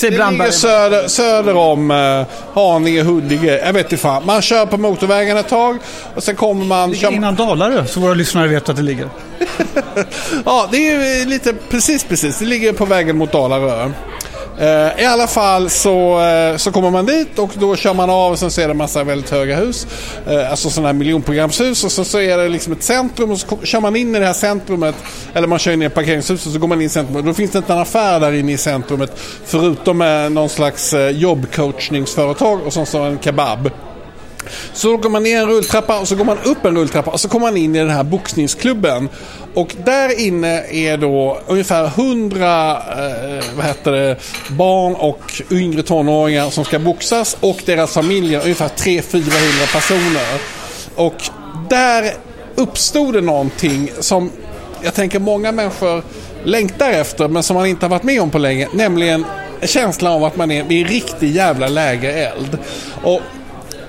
det 0.02 0.12
ligger 0.12 0.52
söder, 0.52 1.08
söder 1.08 1.56
om 1.56 1.92
uh, 1.92 2.26
Haninge, 2.54 3.04
Huddinge. 3.04 3.58
Jag 3.58 3.74
vet 3.74 3.86
inte 3.86 3.98
fan. 3.98 4.26
Man 4.26 4.42
kör 4.42 4.66
på 4.66 4.78
motorvägen 4.78 5.38
ett 5.38 5.48
tag 5.48 5.78
och 6.16 6.24
sen 6.24 6.36
kommer 6.36 6.66
man... 6.66 6.90
Det 6.90 6.96
ligger 6.96 7.12
innan 7.12 7.36
Dalarö, 7.36 7.86
så 7.86 8.00
våra 8.00 8.14
lyssnare 8.14 8.48
vet 8.48 8.70
att 8.70 8.76
det 8.76 8.82
ligger. 8.82 9.10
ja, 10.46 10.68
det 10.72 10.92
är 10.92 11.26
lite 11.26 11.54
precis, 11.54 12.04
precis. 12.04 12.40
Det 12.40 12.46
ligger 12.46 12.74
på 12.74 12.86
vägen 12.86 13.18
mot 13.18 13.32
Dalarö. 13.32 13.92
Eh, 14.60 15.02
I 15.02 15.06
alla 15.06 15.28
fall 15.28 15.70
så, 15.70 16.22
eh, 16.22 16.58
så 16.58 16.72
kommer 16.72 16.92
man 16.92 17.06
dit 17.06 17.40
och 17.40 17.52
då 17.60 17.76
kör 17.76 17.94
man 17.94 18.10
av 18.10 18.32
och 18.32 18.40
sen 18.40 18.48
är 18.48 18.68
det 18.68 18.72
en 18.72 18.78
massa 18.78 19.04
väldigt 19.04 19.30
höga 19.30 19.56
hus. 19.56 19.88
Eh, 20.28 20.52
alltså 20.52 20.70
sådana 20.70 20.88
här 20.88 20.94
miljonprogramshus 20.94 21.84
och 21.84 21.92
så, 21.92 22.04
så 22.04 22.20
är 22.20 22.38
det 22.38 22.50
liksom 22.50 22.74
ett 22.74 22.84
centrum 22.84 23.32
och 23.32 23.40
så 23.40 23.58
kör 23.64 23.82
man 23.82 23.96
in 23.96 24.16
i 24.16 24.20
det 24.20 24.26
här 24.26 24.34
centrumet. 24.34 24.96
Eller 25.34 25.48
man 25.48 25.60
kör 25.60 25.72
in 25.72 25.82
i 25.82 25.86
ett 25.86 25.94
parkeringshus 25.94 26.46
och 26.46 26.52
så 26.52 26.60
går 26.60 26.68
man 26.68 26.82
in 26.82 26.88
i 26.88 26.90
centrumet. 26.90 27.26
Då 27.26 27.34
finns 27.34 27.52
det 27.52 27.58
inte 27.58 27.74
en 27.74 27.80
affär 27.80 28.20
där 28.20 28.34
inne 28.34 28.52
i 28.52 28.58
centrumet 28.58 29.12
förutom 29.46 30.28
någon 30.32 30.50
slags 30.50 30.94
jobbcoachningsföretag 31.12 32.60
och 32.66 32.74
så, 32.74 32.86
så 32.86 33.00
en 33.00 33.20
kebab. 33.20 33.70
Så 34.74 34.98
går 34.98 35.10
man 35.10 35.24
ner 35.24 35.42
en 35.42 35.48
rulltrappa 35.48 36.00
och 36.00 36.08
så 36.08 36.16
går 36.16 36.26
man 36.26 36.38
upp 36.44 36.66
en 36.66 36.78
rulltrappa 36.78 37.12
och 37.12 37.20
så 37.20 37.30
kommer 37.30 37.48
man 37.48 37.58
in 37.58 37.76
i 37.76 37.80
den 37.80 37.90
här 37.90 38.04
boxningsklubben. 38.04 39.10
Och 39.54 39.76
där 39.86 40.20
inne 40.20 40.64
är 40.72 40.98
då 40.98 41.40
ungefär 41.48 41.86
100 41.86 42.72
eh, 42.72 43.44
vad 43.56 43.66
heter 43.66 43.92
det, 43.92 44.16
barn 44.50 44.96
och 44.96 45.42
yngre 45.52 45.84
tonåringar 45.84 46.50
som 46.50 46.66
ska 46.66 46.80
boxas 46.80 47.38
och 47.40 47.62
deras 47.66 47.94
familjer, 47.94 48.42
ungefär 48.44 48.68
300-400 48.68 49.74
personer. 49.74 50.40
Och 50.96 51.30
där 51.70 52.14
uppstod 52.56 53.14
det 53.14 53.22
någonting 53.22 53.92
som 54.00 54.32
jag 54.82 54.94
tänker 54.94 55.20
många 55.20 55.52
människor 55.52 56.04
längtar 56.44 56.90
efter 56.90 57.28
men 57.28 57.44
som 57.44 57.56
man 57.56 57.66
inte 57.66 57.86
har 57.86 57.90
varit 57.90 58.04
med 58.04 58.22
om 58.22 58.30
på 58.30 58.38
länge. 58.38 58.68
Nämligen 58.74 59.26
känslan 59.62 60.14
av 60.14 60.24
att 60.24 60.36
man 60.36 60.52
är 60.52 60.64
vid 60.64 60.82
en 60.82 60.88
riktig 60.88 61.32
jävla 61.32 61.68
lägereld. 61.68 62.58
Och 63.04 63.22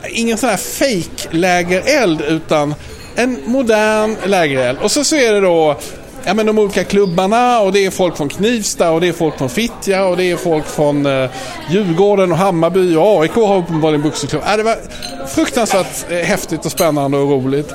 ingen 0.08 0.38
sån 0.38 0.49
här 0.49 0.56
fake 0.56 1.37
lägereld 1.37 2.20
utan 2.20 2.75
en 3.14 3.38
modern 3.46 4.16
lägereld. 4.26 4.78
Och 4.82 4.90
så, 4.90 5.05
så 5.05 5.16
är 5.16 5.32
det 5.32 5.40
då 5.40 5.76
ja, 6.25 6.34
men 6.34 6.46
de 6.46 6.58
olika 6.58 6.84
klubbarna 6.84 7.60
och 7.60 7.72
det 7.72 7.87
är 7.87 7.90
folk 7.90 8.16
från 8.16 8.28
Knivsta 8.28 8.90
och 8.90 9.00
det 9.00 9.08
är 9.08 9.12
folk 9.12 9.38
från 9.38 9.49
Fittja 9.49 10.05
och 10.05 10.16
det 10.16 10.31
är 10.31 10.37
folk 10.37 10.66
från 10.66 11.06
eh, 11.06 11.31
Djurgården 11.70 12.32
och 12.32 12.38
Hammarby 12.38 12.94
och 12.96 13.22
AIK 13.22 13.32
har 13.32 13.58
uppenbarligen 13.58 14.02
boxningsklubb. 14.02 14.43
Ja, 14.46 14.56
det 14.56 14.62
var 14.62 14.76
fruktansvärt 15.26 16.11
eh, 16.11 16.19
häftigt 16.19 16.66
och 16.66 16.72
spännande 16.72 17.19
och 17.19 17.31
roligt. 17.31 17.72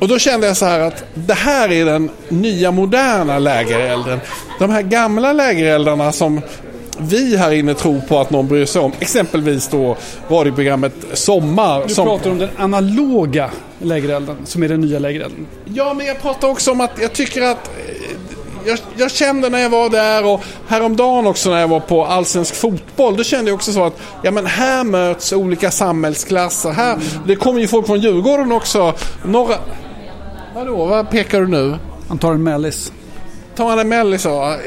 Och 0.00 0.08
då 0.08 0.18
kände 0.18 0.46
jag 0.46 0.56
så 0.56 0.66
här 0.66 0.80
att 0.80 1.04
det 1.14 1.34
här 1.34 1.72
är 1.72 1.84
den 1.84 2.10
nya 2.28 2.70
moderna 2.70 3.38
lägerelden. 3.38 4.20
De 4.58 4.70
här 4.70 4.82
gamla 4.82 5.32
lägereldarna 5.32 6.12
som 6.12 6.40
vi 7.00 7.36
här 7.36 7.52
inne 7.52 7.74
tror 7.74 8.00
på 8.00 8.18
att 8.18 8.30
någon 8.30 8.48
bryr 8.48 8.66
sig 8.66 8.82
om. 8.82 8.92
Exempelvis 9.00 9.68
då 9.68 9.96
radioprogrammet 10.28 10.92
Sommar. 11.12 11.82
Du 11.88 11.94
som... 11.94 12.06
pratar 12.06 12.30
om 12.30 12.38
den 12.38 12.50
analoga 12.56 13.50
lägerelden 13.78 14.36
som 14.44 14.62
är 14.62 14.68
den 14.68 14.80
nya 14.80 14.98
lägerelden. 14.98 15.46
Ja, 15.64 15.94
men 15.94 16.06
jag 16.06 16.22
pratar 16.22 16.48
också 16.48 16.72
om 16.72 16.80
att 16.80 16.90
jag 17.00 17.12
tycker 17.12 17.42
att 17.42 17.68
eh, 17.68 17.94
jag, 18.66 18.78
jag, 18.96 19.10
kände 19.10 19.48
när 19.48 19.58
jag 19.58 19.70
var 19.70 19.90
där 19.90 20.26
och 20.26 20.44
häromdagen 20.68 21.26
också 21.26 21.50
när 21.50 21.60
jag 21.60 21.68
var 21.68 21.80
på 21.80 22.04
allsvensk 22.04 22.54
fotboll. 22.54 23.16
Då 23.16 23.24
kände 23.24 23.50
jag 23.50 23.54
också 23.54 23.72
så 23.72 23.84
att 23.84 24.00
ja, 24.22 24.30
men 24.30 24.46
här 24.46 24.84
möts 24.84 25.32
olika 25.32 25.70
samhällsklasser. 25.70 26.70
Här, 26.70 26.98
det 27.26 27.36
kommer 27.36 27.60
ju 27.60 27.68
folk 27.68 27.86
från 27.86 28.00
Djurgården 28.00 28.52
också. 28.52 28.94
Några... 29.24 29.54
Vadå, 30.54 30.84
vad 30.86 31.10
pekar 31.10 31.40
du 31.40 31.46
nu? 31.46 31.76
Han 32.08 32.18
tar 32.18 32.32
en 32.32 32.42
mellis. 32.42 32.92
Tar 33.56 33.68
han 33.68 33.78
en 33.78 33.88
mellis? 33.88 34.26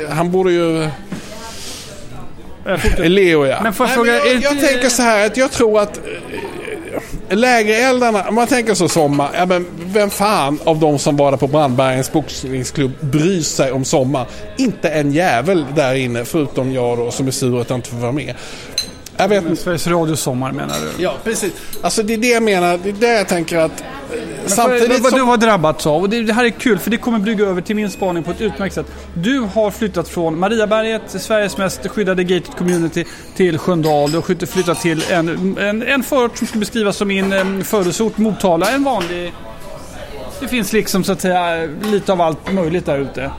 Han 0.10 0.32
borde 0.32 0.52
ju... 0.52 0.90
Leo 2.98 3.46
ja. 3.46 3.60
Men 3.64 3.74
får 3.74 3.86
jag, 3.86 3.96
fråga, 3.96 4.12
Nej, 4.12 4.34
jag, 4.34 4.44
jag 4.44 4.70
tänker 4.70 4.90
så 4.90 5.02
här 5.02 5.26
att 5.26 5.38
jag 5.38 5.52
tror 5.52 5.80
att 5.80 5.98
äh, 7.30 7.38
lägereldarna, 7.38 8.24
om 8.30 8.36
man 8.36 8.48
tänker 8.48 8.74
så 8.74 8.88
sommar, 8.88 9.30
ja, 9.34 9.46
men 9.46 9.66
vem 9.86 10.10
fan 10.10 10.60
av 10.64 10.80
de 10.80 11.00
som 11.00 11.18
var 11.18 11.32
där 11.32 11.38
på 11.38 11.48
Brandbergens 11.48 12.12
boxningsklubb 12.12 12.92
bryr 13.00 13.42
sig 13.42 13.72
om 13.72 13.86
sommar? 13.86 14.28
Inte 14.58 14.90
en 14.90 15.12
jävel 15.12 15.66
där 15.76 15.96
inne 15.96 16.26
förutom 16.26 16.74
jag 16.74 16.98
då 16.98 17.12
som 17.12 17.28
är 17.28 17.32
sur 17.32 17.62
att 17.62 17.70
jag 17.70 17.78
inte 17.78 17.90
får 17.90 17.98
vara 17.98 18.12
med. 18.12 18.36
Jag 19.18 19.28
vet 19.28 19.44
inte. 19.44 19.56
Sveriges 19.56 19.88
Radio 19.88 20.16
Sommar 20.16 20.52
menar 20.52 20.76
du? 20.80 21.04
Ja, 21.04 21.14
precis. 21.24 21.54
Alltså 21.82 22.04
det 22.04 22.14
är 22.14 22.18
det 22.18 22.28
jag 22.28 22.44
menar. 22.44 22.80
Det 22.84 22.90
är 22.90 22.94
det 22.94 23.14
jag 23.14 23.28
tänker 23.28 23.58
att 23.58 23.84
Samtidigt 24.46 25.02
vad 25.02 25.10
som... 25.10 25.20
du 25.20 25.26
har 25.26 25.38
drabbats 25.38 25.88
av, 25.88 26.02
och 26.02 26.10
det, 26.10 26.24
det, 26.24 26.34
här 26.34 26.46
är 26.46 26.50
kul 26.50 26.80
för 26.80 26.92
det 26.92 26.98
kommer 26.98 27.20
brygga 27.20 27.46
över 27.46 27.62
till 27.62 27.76
min 27.76 27.90
spaning 27.90 28.24
på 28.24 28.32
ett 28.32 28.42
utmärkt 28.42 28.76
sätt. 28.76 28.86
Du 29.14 29.40
har 29.40 29.72
flyttat 29.72 30.10
från 30.10 30.40
Mariaberget, 30.40 31.02
Sveriges 31.22 31.58
mest 31.58 31.88
skyddade 31.88 32.24
gated 32.24 32.56
community, 32.58 33.06
till 33.36 33.58
Sköndal. 33.58 34.12
Du 34.12 34.18
har 34.18 34.46
flyttat 34.46 34.82
till 34.82 35.04
en, 35.12 35.58
en, 35.58 35.84
en 35.84 36.04
förort 36.04 36.38
som 36.38 36.48
skulle 36.48 36.60
beskrivas 36.60 36.98
som 36.98 37.08
min 37.08 37.34
um, 37.34 37.64
födelseort, 37.64 38.18
Motala. 38.18 38.72
En 38.72 38.84
vanlig... 38.84 39.34
Det 40.40 40.48
finns 40.48 40.74
liksom 40.74 41.04
så 41.04 41.12
att 41.12 41.22
säga 41.22 41.70
lite 41.84 42.12
av 42.12 42.22
allt 42.22 42.54
möjligt 42.54 42.86
där 42.86 43.00
ute. 43.00 43.32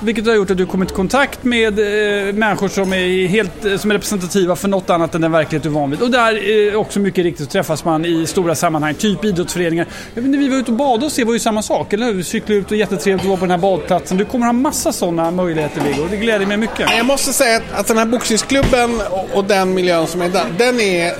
Vilket 0.00 0.26
har 0.26 0.34
gjort 0.34 0.50
att 0.50 0.56
du 0.56 0.66
kommit 0.66 0.90
i 0.90 0.94
kontakt 0.94 1.44
med 1.44 1.78
eh, 1.78 2.34
människor 2.34 2.68
som 2.68 2.92
är, 2.92 3.26
helt, 3.26 3.64
eh, 3.64 3.76
som 3.76 3.90
är 3.90 3.94
representativa 3.94 4.56
för 4.56 4.68
något 4.68 4.90
annat 4.90 5.14
än 5.14 5.20
den 5.20 5.32
verklighet 5.32 5.62
du 5.62 5.68
är 5.68 5.72
van 5.72 5.90
vid. 5.90 6.02
Och 6.02 6.10
där 6.10 6.68
eh, 6.68 6.80
också 6.80 7.00
mycket 7.00 7.24
riktigt 7.24 7.50
träffas 7.50 7.84
man 7.84 8.04
i 8.04 8.26
stora 8.26 8.54
sammanhang, 8.54 8.94
typ 8.94 9.24
idrottsföreningar. 9.24 9.86
Jag 10.14 10.22
vet, 10.22 10.30
när 10.30 10.38
vi 10.38 10.48
var 10.48 10.56
ute 10.56 10.70
och 10.70 10.76
badade 10.76 11.06
och 11.06 11.12
se 11.12 11.24
var 11.24 11.32
ju 11.32 11.38
samma 11.38 11.62
sak, 11.62 11.92
eller 11.92 12.06
hur? 12.06 12.12
Vi 12.12 12.24
cyklade 12.24 12.60
ut 12.60 12.70
och 12.70 12.76
jättetrevligt 12.76 13.22
att 13.22 13.28
vara 13.28 13.38
på 13.38 13.44
den 13.44 13.50
här 13.50 13.58
badplatsen. 13.58 14.18
Du 14.18 14.24
kommer 14.24 14.46
ha 14.46 14.52
massa 14.52 14.92
sådana 14.92 15.30
möjligheter 15.30 15.80
Viggo, 15.80 16.06
det 16.10 16.16
gläder 16.16 16.46
mig 16.46 16.56
mycket. 16.56 16.90
Jag 16.96 17.06
måste 17.06 17.32
säga 17.32 17.56
att, 17.56 17.80
att 17.80 17.86
den 17.86 17.98
här 17.98 18.06
boxningsklubben 18.06 19.00
och, 19.10 19.28
och 19.34 19.44
den 19.44 19.74
miljön 19.74 20.06
som 20.06 20.22
är 20.22 20.28
där, 20.28 20.46
den 20.58 20.80
är 20.80 21.12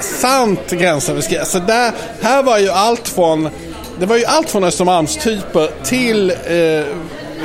sant 0.00 0.70
gränsöverskridande. 0.70 1.50
Så 1.50 1.58
där, 1.58 1.92
här 2.20 2.42
var 2.42 2.58
ju 2.58 2.68
allt 2.68 3.08
från 3.08 3.48
det 3.98 4.06
var 4.06 4.16
ju 4.16 4.24
allt 4.24 4.50
från 4.50 4.64
Östermalmstyper 4.64 5.70
till 5.84 6.30
eh, 6.30 6.36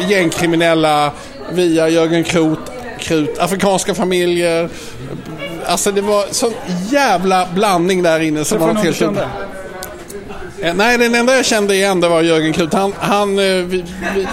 gängkriminella 0.07 1.11
via 1.51 1.89
Jörgen 1.89 2.23
Krut, 2.23 2.59
Krut, 2.99 3.39
afrikanska 3.39 3.93
familjer. 3.93 4.69
Alltså 5.65 5.91
det 5.91 6.01
var 6.01 6.25
sån 6.31 6.53
jävla 6.89 7.47
blandning 7.55 8.03
där 8.03 8.19
inne. 8.19 8.45
Som 8.45 8.59
var 8.59 8.73
helt 8.73 9.01
Eh, 10.61 10.73
nej, 10.73 10.97
den 10.97 11.15
enda 11.15 11.35
jag 11.35 11.45
kände 11.45 11.75
igen 11.75 12.01
det 12.01 12.07
var 12.07 12.21
Jörgen 12.21 12.53
Krut. 12.53 12.73
Han, 12.73 12.93
han 12.99 13.39
eh, 13.39 13.45
vi, 13.45 13.85
vi, 14.15 14.27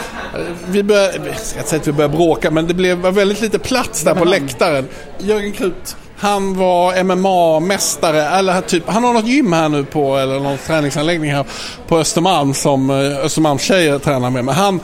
vi 0.66 0.82
började, 0.82 1.18
jag 1.26 1.38
ska 1.38 1.58
inte 1.58 1.70
säga 1.70 1.80
att 1.80 1.88
vi 1.88 1.92
började 1.92 2.16
bråka, 2.16 2.50
men 2.50 2.66
det 2.66 2.74
blev 2.74 2.98
väldigt 2.98 3.40
lite 3.40 3.58
plats 3.58 4.02
där 4.02 4.14
på 4.14 4.24
läktaren. 4.24 4.88
Jörgen 5.18 5.52
Krut, 5.52 5.96
han 6.18 6.58
var 6.58 6.94
MMA-mästare, 6.94 8.38
eller 8.38 8.60
typ, 8.60 8.82
han 8.86 9.04
har 9.04 9.12
något 9.12 9.26
gym 9.26 9.52
här 9.52 9.68
nu 9.68 9.84
på, 9.84 10.16
eller 10.16 10.40
någon 10.40 10.58
träningsanläggning 10.58 11.32
här 11.32 11.44
på 11.88 11.98
Östermalm 11.98 12.54
som 12.54 12.90
eh, 12.90 13.24
Östermalms 13.24 13.62
tjejer 13.62 13.98
tränar 13.98 14.30
med. 14.30 14.44
Men 14.44 14.54
han, 14.54 14.80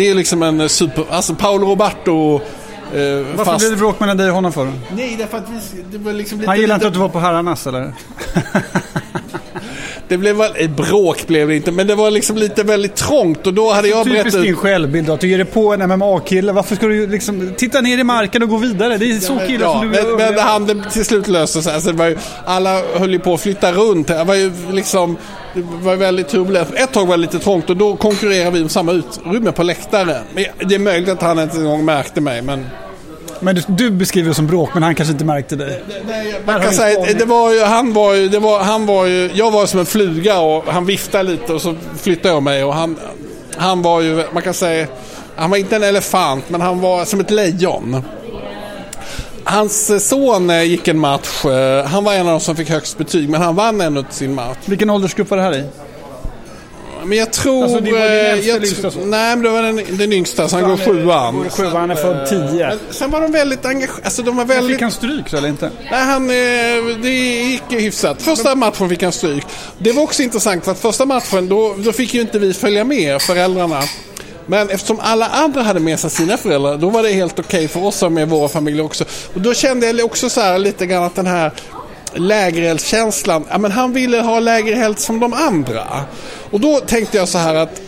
det 0.00 0.08
är 0.08 0.14
liksom 0.14 0.42
en 0.42 0.68
super, 0.68 1.04
alltså 1.10 1.34
Paolo 1.34 1.66
Roberto 1.66 2.34
eh, 2.34 2.40
Varför 2.92 3.44
fast... 3.44 3.58
blev 3.58 3.70
det 3.70 3.76
bråk 3.76 4.00
mellan 4.00 4.16
dig 4.16 4.28
och 4.28 4.34
honom 4.34 4.52
för? 4.52 4.72
Nej, 4.96 5.16
därför 5.18 5.38
att 5.38 5.44
vi, 5.50 5.82
det 5.92 5.98
var 5.98 6.12
liksom 6.12 6.38
lite... 6.38 6.50
Han 6.50 6.60
gillade 6.60 6.78
lite... 6.78 6.86
inte 6.86 6.86
att 6.86 6.92
du 6.92 6.98
var 7.00 7.08
på 7.08 7.18
herrarnas 7.18 7.66
eller? 7.66 7.92
Det 10.10 10.18
blev 10.18 10.36
väl, 10.36 10.52
ett 10.56 10.70
bråk 10.70 11.26
blev 11.26 11.48
det 11.48 11.56
inte, 11.56 11.72
men 11.72 11.86
det 11.86 11.94
var 11.94 12.10
liksom 12.10 12.36
lite 12.36 12.62
väldigt 12.62 12.96
trångt 12.96 13.46
och 13.46 13.54
då 13.54 13.72
hade 13.72 13.88
jag 13.88 14.06
berättat... 14.06 14.24
Typiskt 14.24 14.42
din 14.42 14.56
självbild 14.56 15.06
då, 15.06 15.12
att 15.12 15.20
du 15.20 15.28
ger 15.28 15.38
dig 15.38 15.46
på 15.46 15.74
en 15.74 15.88
MMA-kille. 15.88 16.52
Varför 16.52 16.76
ska 16.76 16.86
du 16.86 17.06
liksom 17.06 17.54
titta 17.56 17.80
ner 17.80 17.98
i 17.98 18.04
marken 18.04 18.42
och 18.42 18.48
gå 18.48 18.56
vidare? 18.56 18.98
Det 18.98 19.10
är 19.10 19.18
så 19.18 19.38
killar 19.46 19.66
ja, 19.66 19.72
som 19.72 19.92
du... 19.92 20.02
Men, 20.02 20.16
men 20.16 20.38
han 20.38 20.84
till 20.92 21.04
slut 21.04 21.28
löste 21.28 21.62
sig. 21.62 21.74
Alltså, 21.74 21.90
ju, 21.90 22.18
alla 22.44 22.82
höll 22.98 23.12
ju 23.12 23.18
på 23.18 23.34
att 23.34 23.40
flytta 23.40 23.72
runt. 23.72 24.06
Det 24.06 24.24
var 24.24 24.34
ju 24.34 24.52
liksom... 24.72 25.16
Det 25.54 25.62
var 25.82 25.96
väldigt 25.96 26.28
turbulent. 26.28 26.74
Ett 26.74 26.92
tag 26.92 27.06
var 27.06 27.16
det 27.16 27.20
lite 27.20 27.38
trångt 27.38 27.70
och 27.70 27.76
då 27.76 27.96
konkurrerade 27.96 28.50
vi 28.50 28.62
om 28.62 28.68
samma 28.68 28.92
utrymme 28.92 29.52
på 29.52 29.62
läktaren. 29.62 30.24
Det 30.58 30.74
är 30.74 30.78
möjligt 30.78 31.08
att 31.08 31.22
han 31.22 31.38
inte 31.38 31.56
en 31.56 31.64
gång 31.64 31.84
märkte 31.84 32.20
mig, 32.20 32.42
men... 32.42 32.66
Men 33.40 33.54
du, 33.54 33.62
du, 33.68 33.90
beskriver 33.90 34.28
det 34.28 34.34
som 34.34 34.46
bråk, 34.46 34.70
men 34.74 34.82
han 34.82 34.94
kanske 34.94 35.12
inte 35.12 35.24
märkte 35.24 35.56
dig. 35.56 35.82
Nej, 36.06 36.34
man 36.46 36.60
kan 36.60 36.72
säga, 36.72 37.14
det 37.18 37.24
var 37.24 37.52
ju, 37.52 37.60
han 37.60 37.92
var 37.92 38.14
ju, 38.14 38.28
det 38.28 38.38
var, 38.38 38.60
han 38.60 38.86
var 38.86 39.06
ju, 39.06 39.30
jag 39.34 39.50
var 39.50 39.66
som 39.66 39.80
en 39.80 39.86
fluga 39.86 40.38
och 40.38 40.64
han 40.64 40.86
viftade 40.86 41.30
lite 41.30 41.52
och 41.52 41.62
så 41.62 41.76
flyttade 41.98 42.34
jag 42.34 42.42
mig 42.42 42.64
och 42.64 42.74
han, 42.74 42.96
han 43.56 43.82
var 43.82 44.00
ju, 44.00 44.24
man 44.32 44.42
kan 44.42 44.54
säga, 44.54 44.86
han 45.36 45.50
var 45.50 45.56
inte 45.56 45.76
en 45.76 45.82
elefant, 45.82 46.44
men 46.48 46.60
han 46.60 46.80
var 46.80 47.04
som 47.04 47.20
ett 47.20 47.30
lejon. 47.30 48.02
Hans 49.44 50.08
son 50.08 50.50
eh, 50.50 50.62
gick 50.62 50.88
en 50.88 50.98
match. 50.98 51.44
Eh, 51.44 51.84
han 51.84 52.04
var 52.04 52.14
en 52.14 52.26
av 52.26 52.32
de 52.32 52.40
som 52.40 52.56
fick 52.56 52.70
högst 52.70 52.98
betyg, 52.98 53.28
men 53.28 53.42
han 53.42 53.56
vann 53.56 53.80
ändå 53.80 54.04
sin 54.10 54.34
match. 54.34 54.58
Vilken 54.64 54.90
åldersgrupp 54.90 55.30
var 55.30 55.36
det 55.36 55.42
här 55.42 55.56
i? 55.56 55.64
Men 57.04 57.18
jag 57.18 57.32
tror... 57.32 57.62
Alltså 57.62 57.80
det 57.80 57.92
var 57.92 58.60
din 58.60 58.84
eh, 58.84 58.90
son? 58.90 59.10
Nej, 59.10 59.36
men 59.36 59.42
det 59.42 59.50
var 59.50 59.62
den, 59.62 59.84
den 59.90 60.12
yngsta, 60.12 60.48
så 60.48 60.56
han, 60.56 60.70
går 60.70 60.76
sjuan. 60.76 61.50
Sjuan, 61.50 61.76
han 61.76 61.90
är 61.90 61.94
född 61.94 62.26
tio. 62.28 62.78
Sen 62.90 63.10
var 63.10 63.20
de 63.20 63.32
väldigt 63.32 63.64
engagerade. 63.64 64.02
Alltså 64.04 64.22
de 64.22 64.36
var 64.36 64.44
väldigt... 64.44 64.76
Fick 64.76 64.82
han 64.82 64.92
stryk 64.92 65.28
så 65.28 65.36
eller 65.36 65.48
inte? 65.48 65.70
Nej, 65.90 66.04
han, 66.04 66.30
eh, 66.30 66.96
det 67.02 67.10
gick 67.10 67.62
hyfsat. 67.68 68.22
Första 68.22 68.54
matchen 68.54 68.88
fick 68.88 69.02
han 69.02 69.12
stryk. 69.12 69.44
Det 69.78 69.92
var 69.92 70.02
också 70.02 70.22
intressant 70.22 70.64
för 70.64 70.72
att 70.72 70.78
första 70.78 71.04
matchen, 71.04 71.48
då, 71.48 71.74
då 71.78 71.92
fick 71.92 72.14
ju 72.14 72.20
inte 72.20 72.38
vi 72.38 72.54
följa 72.54 72.84
med, 72.84 73.22
föräldrarna. 73.22 73.82
Men 74.46 74.70
eftersom 74.70 75.00
alla 75.00 75.26
andra 75.26 75.62
hade 75.62 75.80
med 75.80 76.00
sig 76.00 76.10
sina 76.10 76.36
föräldrar, 76.36 76.76
då 76.76 76.90
var 76.90 77.02
det 77.02 77.12
helt 77.12 77.38
okej 77.38 77.44
okay 77.44 77.68
för 77.68 77.84
oss 77.84 78.02
med 78.02 78.28
våra 78.28 78.48
familjer 78.48 78.84
också. 78.84 79.04
Och 79.34 79.40
då 79.40 79.54
kände 79.54 79.86
jag 79.86 80.04
också 80.04 80.30
så 80.30 80.40
här 80.40 80.58
lite 80.58 80.86
grann 80.86 81.04
att 81.04 81.14
den 81.14 81.26
här 81.26 81.52
lägereldskänslan, 82.14 83.44
ja 83.50 83.58
men 83.58 83.72
han 83.72 83.92
ville 83.92 84.20
ha 84.20 84.40
lägereld 84.40 84.98
som 84.98 85.20
de 85.20 85.32
andra. 85.32 85.84
Och 86.50 86.60
då 86.60 86.80
tänkte 86.80 87.16
jag 87.16 87.28
så 87.28 87.38
här 87.38 87.54
att 87.54 87.80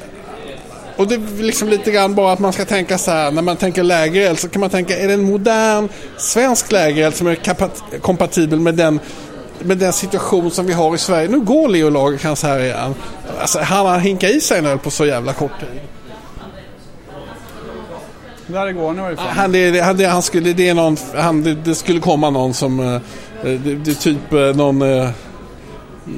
och 0.97 1.09
det 1.09 1.15
är 1.15 1.43
liksom 1.43 1.69
lite 1.69 1.91
grann 1.91 2.15
bara 2.15 2.33
att 2.33 2.39
man 2.39 2.53
ska 2.53 2.65
tänka 2.65 2.99
så 2.99 3.11
här, 3.11 3.31
när 3.31 3.43
man 3.43 3.57
tänker 3.57 3.83
lägereld 3.83 4.39
så 4.39 4.49
kan 4.49 4.61
man 4.61 4.71
tänka, 4.71 4.99
är 4.99 5.09
det 5.09 5.15
en 5.15 5.23
modern 5.23 5.89
svensk 6.17 6.73
lägereld 6.73 7.15
som 7.15 7.27
är 7.27 7.99
kompatibel 7.99 8.61
med 8.61 8.75
den, 8.75 9.01
med 9.59 9.79
den 9.79 9.93
situation 9.93 10.51
som 10.51 10.67
vi 10.67 10.73
har 10.73 10.95
i 10.95 10.99
Sverige? 10.99 11.29
Nu 11.29 11.41
går 11.41 11.69
Leo 11.69 11.91
Lagercrantz 11.91 12.43
här 12.43 12.61
igen. 12.61 12.95
Alltså, 13.41 13.59
han 13.59 13.87
har 13.87 13.99
hinkat 13.99 14.31
i 14.31 14.41
sig 14.41 14.59
en 14.59 14.67
öl 14.67 14.79
på 14.79 14.91
så 14.91 15.07
jävla 15.07 15.33
kort 15.33 15.61
tid. 15.61 15.81
Där 18.47 18.73
går 18.73 18.87
han 18.87 18.99
i 18.99 19.01
varje 19.01 19.17
fall. 19.17 19.27
Han, 19.29 19.53
det, 19.53 19.81
han, 19.81 20.05
han 20.05 20.23
skulle, 20.23 20.53
det, 20.53 20.69
är 20.69 20.75
någon, 20.75 20.97
han, 21.15 21.43
det, 21.43 21.55
det 21.55 21.75
skulle 21.75 22.01
komma 22.01 22.31
någon 22.31 22.55
som 22.55 22.81
Eh, 22.81 23.01
det, 23.43 23.75
det 23.75 23.91
är 23.91 23.95
typ 23.95 24.33
eh, 24.33 24.57
någon... 24.57 24.83
Eh, 24.83 25.11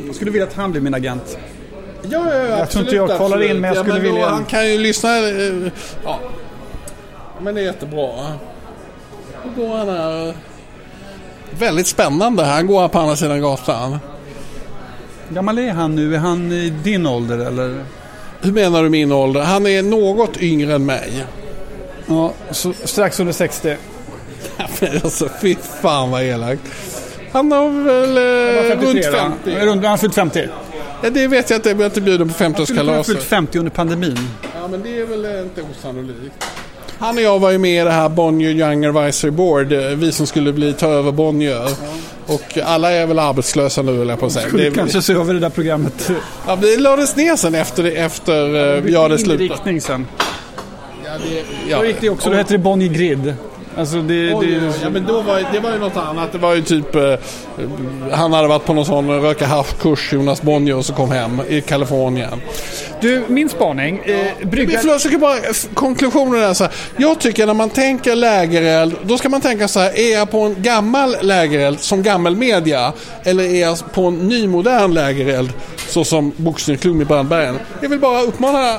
jag 0.07 0.15
skulle 0.15 0.31
vilja 0.31 0.47
att 0.47 0.55
han 0.55 0.71
blir 0.71 0.81
min 0.81 0.95
agent. 0.95 1.39
Ja, 2.03 2.23
ja, 2.31 2.35
ja 2.35 2.59
Jag 2.59 2.71
tror 2.71 2.85
inte 2.85 2.97
jag 2.97 3.19
kollar 3.19 3.43
in, 3.43 3.61
men 3.61 3.75
jag 3.75 3.85
skulle 3.85 3.99
ja, 3.99 4.03
men 4.03 4.13
vilja... 4.13 4.29
Han 4.29 4.45
kan 4.45 4.71
ju 4.71 4.79
lyssna. 4.79 5.09
Ja. 6.05 6.21
Men 7.41 7.55
det 7.55 7.61
är 7.61 7.65
jättebra. 7.65 8.11
Då 9.45 9.63
går 9.63 9.77
han 9.77 9.89
här. 9.89 10.35
Väldigt 11.59 11.87
spännande. 11.87 12.45
Han 12.45 12.67
går 12.67 12.81
här 12.81 12.89
på 12.89 12.99
andra 12.99 13.17
sidan 13.17 13.41
gatan. 13.41 13.99
Gammal 15.29 15.59
är 15.59 15.73
han 15.73 15.95
nu? 15.95 16.15
Är 16.15 16.19
han 16.19 16.53
i 16.53 16.71
din 16.71 17.07
ålder 17.07 17.39
eller? 17.39 17.85
Hur 18.41 18.53
menar 18.53 18.83
du 18.83 18.89
min 18.89 19.13
ålder? 19.13 19.41
Han 19.41 19.67
är 19.67 19.83
något 19.83 20.43
yngre 20.43 20.75
än 20.75 20.87
mig. 20.87 21.25
Ja, 22.07 22.33
strax 22.85 23.21
under 23.21 23.33
60. 23.33 23.77
alltså 25.05 25.29
fy 25.41 25.57
fan 25.83 26.11
vad 26.11 26.23
elakt. 26.23 26.63
Han 27.35 27.53
har 27.53 27.71
väl 27.71 28.17
eh, 28.17 28.87
runt 28.87 29.05
50. 29.05 29.67
Han 29.69 29.85
har 29.85 29.97
fyllt 29.97 30.15
50? 30.15 30.49
Ja, 31.03 31.11
det 31.11 31.27
vet 31.27 31.51
jag 31.51 31.59
inte. 31.59 31.69
Jag 31.69 31.77
blir 31.77 31.87
inte 31.87 32.01
bjuden 32.01 32.29
på 32.29 32.35
50-årskalaset. 32.35 32.77
Han 32.77 32.89
har 32.89 33.03
fyllt 33.03 33.23
50 33.23 33.59
under 33.59 33.71
pandemin. 33.71 34.19
Ja, 34.55 34.69
men 34.69 34.83
det 34.83 35.01
är 35.01 35.05
väl 35.05 35.45
inte 35.45 35.63
osannolikt. 35.63 36.45
Han 36.99 37.17
och 37.17 37.23
jag 37.23 37.39
var 37.39 37.51
ju 37.51 37.59
med 37.59 37.81
i 37.83 37.85
det 37.85 37.91
här 37.91 38.09
Bonnier 38.09 38.51
Young 38.51 38.85
Advisory 38.85 39.31
Board. 39.31 39.73
Eh, 39.73 39.81
vi 39.81 40.13
som 40.13 40.27
skulle 40.27 40.53
bli, 40.53 40.73
ta 40.73 40.87
över 40.87 41.13
Bonnier. 41.13 41.69
Och 42.27 42.59
alla 42.65 42.93
är 42.93 43.07
väl 43.07 43.19
arbetslösa 43.19 43.83
nu, 43.83 44.03
eller 44.03 44.17
på 44.17 44.27
att 44.27 44.33
säga. 44.33 44.49
Skulle 44.49 44.65
det, 44.65 44.71
kanske 44.71 45.03
se 45.03 45.13
över 45.13 45.35
det 45.35 45.41
där 45.41 45.51
programmet. 45.51 46.11
Ja, 46.47 46.57
det 46.57 46.77
lades 46.77 47.17
ner 47.17 47.37
sen 47.37 47.55
efter, 47.55 47.85
efter 47.85 48.35
ja, 48.89 49.09
vi 49.09 49.19
slutat. 49.19 49.41
riktning 49.41 49.81
sen. 49.81 50.07
Ja, 51.05 51.11
det, 51.11 51.71
ja. 51.71 51.79
Då 51.79 51.87
gick 51.87 52.01
det 52.01 52.11
också. 52.11 52.31
Då 52.31 52.37
hette 52.37 52.55
det 52.55 52.59
Bonnier 52.59 52.93
Grid. 52.93 53.35
Alltså 53.77 54.03
det, 54.03 54.35
Oj, 54.35 54.47
det... 54.47 54.73
Ja, 54.83 54.91
men 54.91 55.07
då 55.07 55.21
var, 55.21 55.43
det 55.53 55.61
var 55.61 55.73
ju 55.73 55.79
något 55.79 55.97
annat. 55.97 56.33
Det 56.33 56.39
var 56.39 56.55
ju 56.55 56.63
typ... 56.63 56.95
Eh, 56.95 57.15
han 58.13 58.33
hade 58.33 58.49
varit 58.49 58.65
på 58.65 58.73
någon 58.73 58.87
sån 58.87 59.11
röka 59.11 59.47
hasch-kurs, 59.47 60.13
Jonas 60.13 60.43
Bonnier, 60.43 60.77
och 60.77 60.85
så 60.85 60.93
kom 60.93 61.11
hem 61.11 61.41
i 61.49 61.61
Kalifornien. 61.61 62.43
Du, 63.01 63.25
min 63.29 63.49
spaning. 63.49 64.01
Eh, 64.05 64.47
brygga... 64.49 64.79
Förlåt, 64.79 65.05
jag 65.05 65.21
bara, 65.21 65.37
konklusionen 65.75 66.43
är 66.43 66.55
så 66.55 66.65
här. 66.65 66.73
Jag 66.97 67.21
tycker 67.21 67.47
när 67.47 67.55
man 67.55 67.71
tänker 67.71 68.17
lägereld, 68.17 68.95
då 69.03 69.19
ska 69.19 69.29
man 69.29 69.41
tänka 69.41 69.69
så 69.69 69.81
här. 69.81 69.99
Är 69.99 70.13
jag 70.13 70.31
på 70.31 70.41
en 70.41 70.57
gammal 70.59 71.17
lägereld 71.21 71.81
som 71.81 72.03
gammelmedia? 72.03 72.93
Eller 73.25 73.45
är 73.45 73.61
jag 73.61 73.93
på 73.93 74.05
en 74.05 74.29
nymodern 74.29 74.95
lägereld 74.95 75.53
såsom 75.89 76.33
boxningsklubb 76.37 77.03
i 77.03 77.05
Brandbergen? 77.05 77.59
Jag 77.81 77.89
vill 77.89 78.01
bara 78.01 78.23
uppmana 78.23 78.79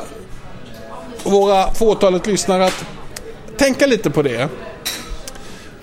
våra 1.23 1.73
fåtalet 1.73 2.27
lyssnare 2.27 2.65
att 2.65 2.85
tänka 3.57 3.85
lite 3.85 4.09
på 4.09 4.21
det. 4.21 4.49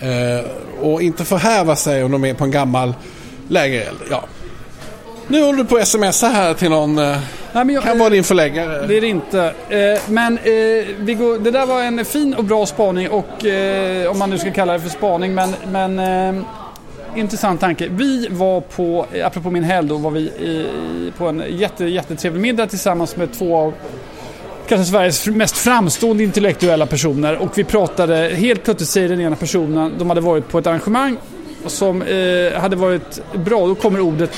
Eh, 0.02 0.44
och 0.80 1.02
inte 1.02 1.24
förhäva 1.24 1.76
sig 1.76 2.04
om 2.04 2.12
de 2.12 2.24
är 2.24 2.34
på 2.34 2.44
en 2.44 2.50
gammal 2.50 2.94
lägereld. 3.48 3.98
Ja. 4.10 4.24
Nu 5.28 5.42
håller 5.42 5.58
du 5.58 5.64
på 5.64 5.76
att 5.76 5.88
smsa 5.88 6.28
här 6.28 6.54
till 6.54 6.70
någon. 6.70 6.98
Eh, 6.98 7.18
Nej, 7.52 7.74
jag, 7.74 7.82
kan 7.82 7.98
vara 7.98 8.10
din 8.10 8.24
förläggare. 8.24 8.86
Det 8.86 8.96
är 8.96 9.00
det 9.00 9.06
inte. 9.06 9.54
Eh, 9.68 10.00
men 10.08 10.38
eh, 10.38 10.86
Viggo, 10.98 11.38
det 11.38 11.50
där 11.50 11.66
var 11.66 11.82
en 11.82 12.04
fin 12.04 12.34
och 12.34 12.44
bra 12.44 12.66
spaning 12.66 13.10
och 13.10 13.44
eh, 13.44 14.10
om 14.10 14.18
man 14.18 14.30
nu 14.30 14.38
ska 14.38 14.50
kalla 14.50 14.72
det 14.72 14.80
för 14.80 14.88
spaning 14.88 15.34
men, 15.34 15.54
men 15.72 15.98
eh, 15.98 16.44
intressant 17.16 17.60
tanke. 17.60 17.88
Vi 17.90 18.28
var 18.30 18.60
på, 18.60 19.06
apropå 19.24 19.50
min 19.50 19.64
helg 19.64 19.88
då, 19.88 19.96
var 19.96 20.10
vi 20.10 20.66
på 21.18 21.26
en 21.26 21.42
jätte, 21.48 21.84
jättetrevlig 21.84 22.40
middag 22.40 22.66
tillsammans 22.66 23.16
med 23.16 23.32
två 23.32 23.56
av 23.56 23.72
kanske 24.76 24.90
Sveriges 24.90 25.26
mest 25.26 25.58
framstående 25.58 26.22
intellektuella 26.22 26.86
personer 26.86 27.36
och 27.36 27.58
vi 27.58 27.64
pratade, 27.64 28.16
helt 28.34 28.64
plötsligt 28.64 28.88
säger 28.88 29.08
den 29.08 29.20
ena 29.20 29.36
personen, 29.36 29.92
de 29.98 30.08
hade 30.08 30.20
varit 30.20 30.48
på 30.48 30.58
ett 30.58 30.66
arrangemang 30.66 31.16
som 31.66 32.02
eh, 32.02 32.60
hade 32.60 32.76
varit 32.76 33.22
bra, 33.34 33.66
då 33.66 33.74
kommer 33.74 34.00
ordet 34.00 34.30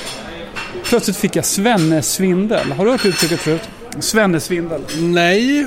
Plötsligt 0.85 1.17
fick 1.17 1.37
jag 1.37 1.45
svennesvindel. 1.45 2.73
Har 2.73 2.85
du 2.85 2.91
hört 2.91 3.07
uttrycket 3.07 3.41
förut? 3.41 3.69
Svennesvindel. 3.99 4.81
Nej. 4.99 5.67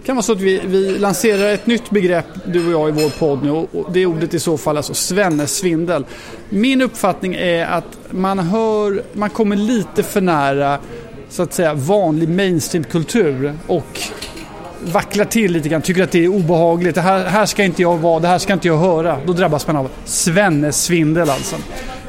Det 0.00 0.06
kan 0.06 0.16
vara 0.16 0.22
så 0.22 0.32
att 0.32 0.40
vi, 0.40 0.60
vi 0.64 0.98
lanserar 0.98 1.52
ett 1.52 1.66
nytt 1.66 1.90
begrepp, 1.90 2.26
du 2.44 2.66
och 2.66 2.72
jag, 2.72 2.88
i 2.88 3.02
vår 3.02 3.10
podd 3.10 3.42
nu. 3.42 3.50
Och 3.50 3.92
det 3.92 4.06
ordet 4.06 4.34
i 4.34 4.40
så 4.40 4.58
fall 4.58 4.76
alltså 4.76 4.94
svennesvindel. 4.94 6.04
Min 6.48 6.82
uppfattning 6.82 7.34
är 7.34 7.66
att 7.66 7.98
man 8.10 8.38
hör, 8.38 9.02
man 9.12 9.30
kommer 9.30 9.56
lite 9.56 10.02
för 10.02 10.20
nära 10.20 10.78
så 11.30 11.42
att 11.42 11.52
säga 11.52 11.74
vanlig 11.74 12.28
mainstreamkultur 12.28 13.54
och 13.66 14.00
vacklar 14.80 15.24
till 15.24 15.52
lite 15.52 15.68
grann, 15.68 15.82
tycker 15.82 16.02
att 16.02 16.10
det 16.10 16.24
är 16.24 16.28
obehagligt. 16.28 16.94
Det 16.94 17.00
här, 17.00 17.24
här 17.24 17.46
ska 17.46 17.64
inte 17.64 17.82
jag 17.82 17.98
vara, 17.98 18.20
det 18.20 18.28
här 18.28 18.38
ska 18.38 18.52
inte 18.52 18.68
jag 18.68 18.78
höra. 18.78 19.18
Då 19.26 19.32
drabbas 19.32 19.66
man 19.66 19.76
av 19.76 19.90
svennesvindel 20.04 21.30
alltså. 21.30 21.56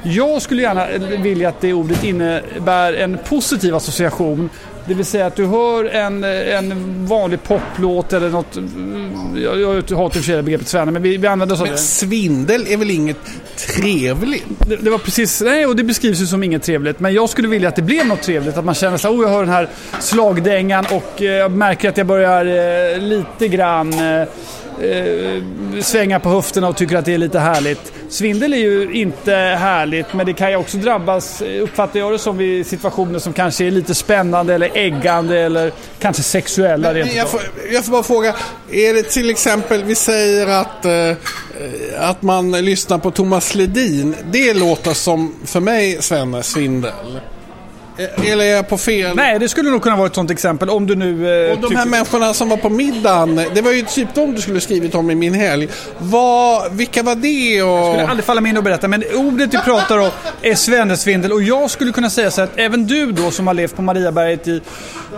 Jag 0.04 0.42
skulle 0.42 0.62
gärna 0.62 0.88
vilja 1.18 1.50
att 1.50 1.62
det 1.62 1.74
ordet 1.74 2.04
innebär 2.04 2.94
en 2.94 3.18
positiv 3.30 3.75
association. 3.75 4.50
Det 4.86 4.94
vill 4.94 5.06
säga 5.06 5.26
att 5.26 5.36
du 5.36 5.46
hör 5.46 5.86
en, 5.86 6.24
en 6.24 7.06
vanlig 7.06 7.44
poplåt 7.44 8.14
eller 8.14 8.30
något. 8.30 8.58
Jag, 9.36 9.60
jag 9.60 9.98
hatar 9.98 10.30
i 10.30 10.40
och 10.40 10.44
begreppet 10.44 10.68
svenne, 10.68 10.92
men 10.92 11.02
vi, 11.02 11.18
vi 11.18 11.28
använder 11.28 11.56
oss 11.56 11.62
av 11.62 11.68
Men 11.68 11.76
det. 11.76 11.82
svindel 11.82 12.66
är 12.70 12.78
väl 12.78 12.90
inget 12.90 13.18
trevligt? 13.58 14.46
det. 14.58 14.76
Det 14.76 14.90
var 14.90 14.98
precis, 14.98 15.42
nej 15.42 15.66
och 15.66 15.76
det 15.76 15.84
beskrivs 15.84 16.22
ju 16.22 16.26
som 16.26 16.44
inget 16.44 16.64
trevligt. 16.64 17.00
Men 17.00 17.14
jag 17.14 17.30
skulle 17.30 17.48
vilja 17.48 17.70
att 17.70 17.76
det 17.76 17.82
blev 17.82 18.08
något 18.08 18.22
trevligt. 18.22 18.58
Att 18.58 18.66
man 18.66 18.76
känner 18.76 18.98
så 18.98 19.08
här, 19.08 19.16
oh 19.16 19.22
jag 19.24 19.30
hör 19.30 19.40
den 19.40 19.54
här 19.54 19.70
slagdängan 20.00 20.86
och 20.92 21.22
eh, 21.22 21.32
jag 21.32 21.52
märker 21.52 21.90
att 21.90 21.98
jag 21.98 22.08
börjar 22.08 22.46
eh, 22.46 23.00
lite 23.00 23.48
grann 23.48 23.94
eh, 23.94 24.28
eh, 24.82 25.82
svänga 25.82 26.20
på 26.20 26.30
höfterna 26.30 26.68
och 26.68 26.78
tycker 26.78 26.96
att 26.96 27.06
det 27.06 27.14
är 27.14 27.18
lite 27.18 27.40
härligt. 27.40 27.94
Svindel 28.10 28.54
är 28.54 28.58
ju 28.58 28.94
inte 28.94 29.32
härligt 29.60 30.14
men 30.14 30.26
det 30.26 30.34
kan 30.34 30.50
ju 30.50 30.56
också 30.56 30.78
drabbas, 30.78 31.42
eh, 31.42 31.64
uppfattar 31.64 32.00
jag 32.00 32.12
det 32.12 32.20
som, 32.20 32.42
i 32.42 32.64
situationer 32.64 33.20
som 33.20 33.34
kanske 33.34 33.66
är 33.66 33.72
lite 33.72 33.96
spännande 33.96 34.54
eller 34.54 34.78
äggande 34.78 35.40
eller 35.40 35.72
kanske 36.00 36.24
sexuella 36.24 36.94
rent 36.94 37.08
Men 37.08 37.16
jag, 37.16 37.28
utav. 37.28 37.40
får, 37.40 37.42
jag 37.72 37.86
får 37.86 37.92
bara 37.92 38.04
fråga, 38.04 38.36
är 38.72 38.94
det 38.94 39.04
till 39.04 39.30
exempel, 39.30 39.84
vi 39.84 39.96
säger 39.96 40.48
att, 40.48 40.86
eh, 40.86 42.10
att 42.10 42.22
man 42.22 42.52
lyssnar 42.52 42.98
på 42.98 43.12
Thomas 43.12 43.56
Ledin. 43.56 44.16
Det 44.32 44.54
låter 44.54 44.94
som, 44.94 45.36
för 45.46 45.60
mig, 45.60 45.98
Svenne, 46.02 46.44
svindel. 46.44 46.92
Eh, 47.98 48.31
Eller 48.31 48.45
är 48.45 48.50
jag 48.55 48.67
på 48.69 48.77
fel? 48.77 49.15
Nej, 49.15 49.39
det 49.39 49.50
skulle 49.50 49.69
nog 49.69 49.81
kunna 49.81 49.95
vara 49.95 50.07
ett 50.07 50.15
sånt 50.15 50.31
exempel 50.31 50.69
om 50.69 50.88
du 50.88 50.95
nu... 50.95 51.45
Eh, 51.48 51.51
Och 51.51 51.69
de 51.69 51.75
här 51.75 51.86
människorna 51.86 52.33
som 52.33 52.50
var 52.50 52.57
på 52.57 52.69
middagen, 52.69 53.36
det 53.55 53.62
var 53.62 53.71
ju 53.71 53.81
typ 53.81 54.07
de 54.15 54.36
du 54.36 54.41
skulle 54.41 54.62
skrivit 54.62 54.95
om 54.95 55.12
i 55.12 55.15
min 55.15 55.33
helg. 55.33 55.67
Vad, 55.98 56.74
vilka 56.74 57.03
var 57.03 57.15
det? 57.15 57.63
Och... 57.63 57.88
skulle 57.93 58.07
aldrig 58.07 58.25
falla 58.25 58.41
mig 58.41 58.50
in 58.50 58.57
att 58.57 58.63
berätta, 58.63 58.88
men 58.88 59.03
ordet 59.15 59.53
vi 59.53 59.57
pratar 59.57 59.98
om 59.98 60.10
är 60.41 60.55
svennesvindel. 60.55 61.31
Och 61.31 61.43
jag 61.43 61.71
skulle 61.71 61.91
kunna 61.91 62.10
säga 62.10 62.31
så 62.31 62.41
att 62.41 62.51
även 62.55 62.88
du 62.88 63.12
då 63.12 63.31
som 63.31 63.48
har 63.48 63.53
levt 63.53 63.75
på 63.75 63.81
Mariaberget 63.81 64.48
i 64.48 64.62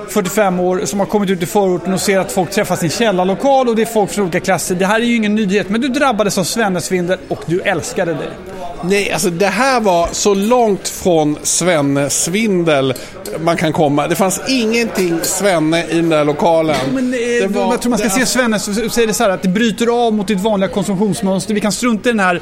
45 0.10 0.60
år, 0.60 0.82
som 0.86 1.00
har 1.00 1.08
kommit 1.08 1.30
ut 1.30 1.42
i 1.44 1.46
förorten 1.46 1.94
och 1.94 2.02
ser 2.02 2.20
att 2.20 2.32
folk 2.32 2.52
träffas 2.52 2.84
i 2.84 2.86
en 2.86 2.90
källarlokal 2.92 3.70
och 3.70 3.76
det 3.76 3.82
är 3.82 3.86
folk 3.86 4.12
från 4.12 4.24
olika 4.24 4.40
klasser. 4.40 4.76
Det 4.76 4.86
här 4.86 4.96
är 5.00 5.04
ju 5.04 5.16
ingen 5.16 5.36
nyhet, 5.36 5.70
men 5.70 5.82
du 5.82 5.88
drabbades 5.88 6.38
av 6.38 6.44
svennesvindel 6.44 7.18
och 7.28 7.44
du 7.46 7.62
älskade 7.62 8.14
det. 8.14 8.63
Nej, 8.86 9.12
alltså 9.12 9.30
det 9.30 9.46
här 9.48 9.80
var 9.82 10.10
så 10.12 10.34
långt 10.34 10.88
från 10.88 11.38
Svenne-svindel 11.44 12.94
man 13.40 13.58
kan 13.58 13.74
komma. 13.74 14.08
Det 14.08 14.16
fanns 14.16 14.42
ingenting 14.50 15.20
Svenne 15.24 15.86
i 15.88 15.96
den 15.96 16.10
där 16.10 16.26
lokalen. 16.26 16.76
Men 16.94 17.14
eh, 17.14 17.20
Det 17.20 17.48
var- 17.48 17.72
jag 17.72 17.82
tror 17.82 17.90
man 17.90 18.00
ska 18.00 18.08
det- 18.08 18.14
se 18.14 18.26
Svenne 18.26 18.60
säger 18.60 19.08
det 19.08 19.14
så 19.14 19.24
här 19.24 19.30
att 19.30 19.42
det 19.42 19.48
bryter 19.50 20.06
av 20.08 20.14
mot 20.14 20.28
ditt 20.28 20.40
vanliga 20.40 20.70
konsumtionsmönster. 20.70 21.54
Vi 21.54 21.60
kan 21.62 21.72
strunta 21.72 22.10
i 22.10 22.12
den 22.12 22.20
här. 22.20 22.42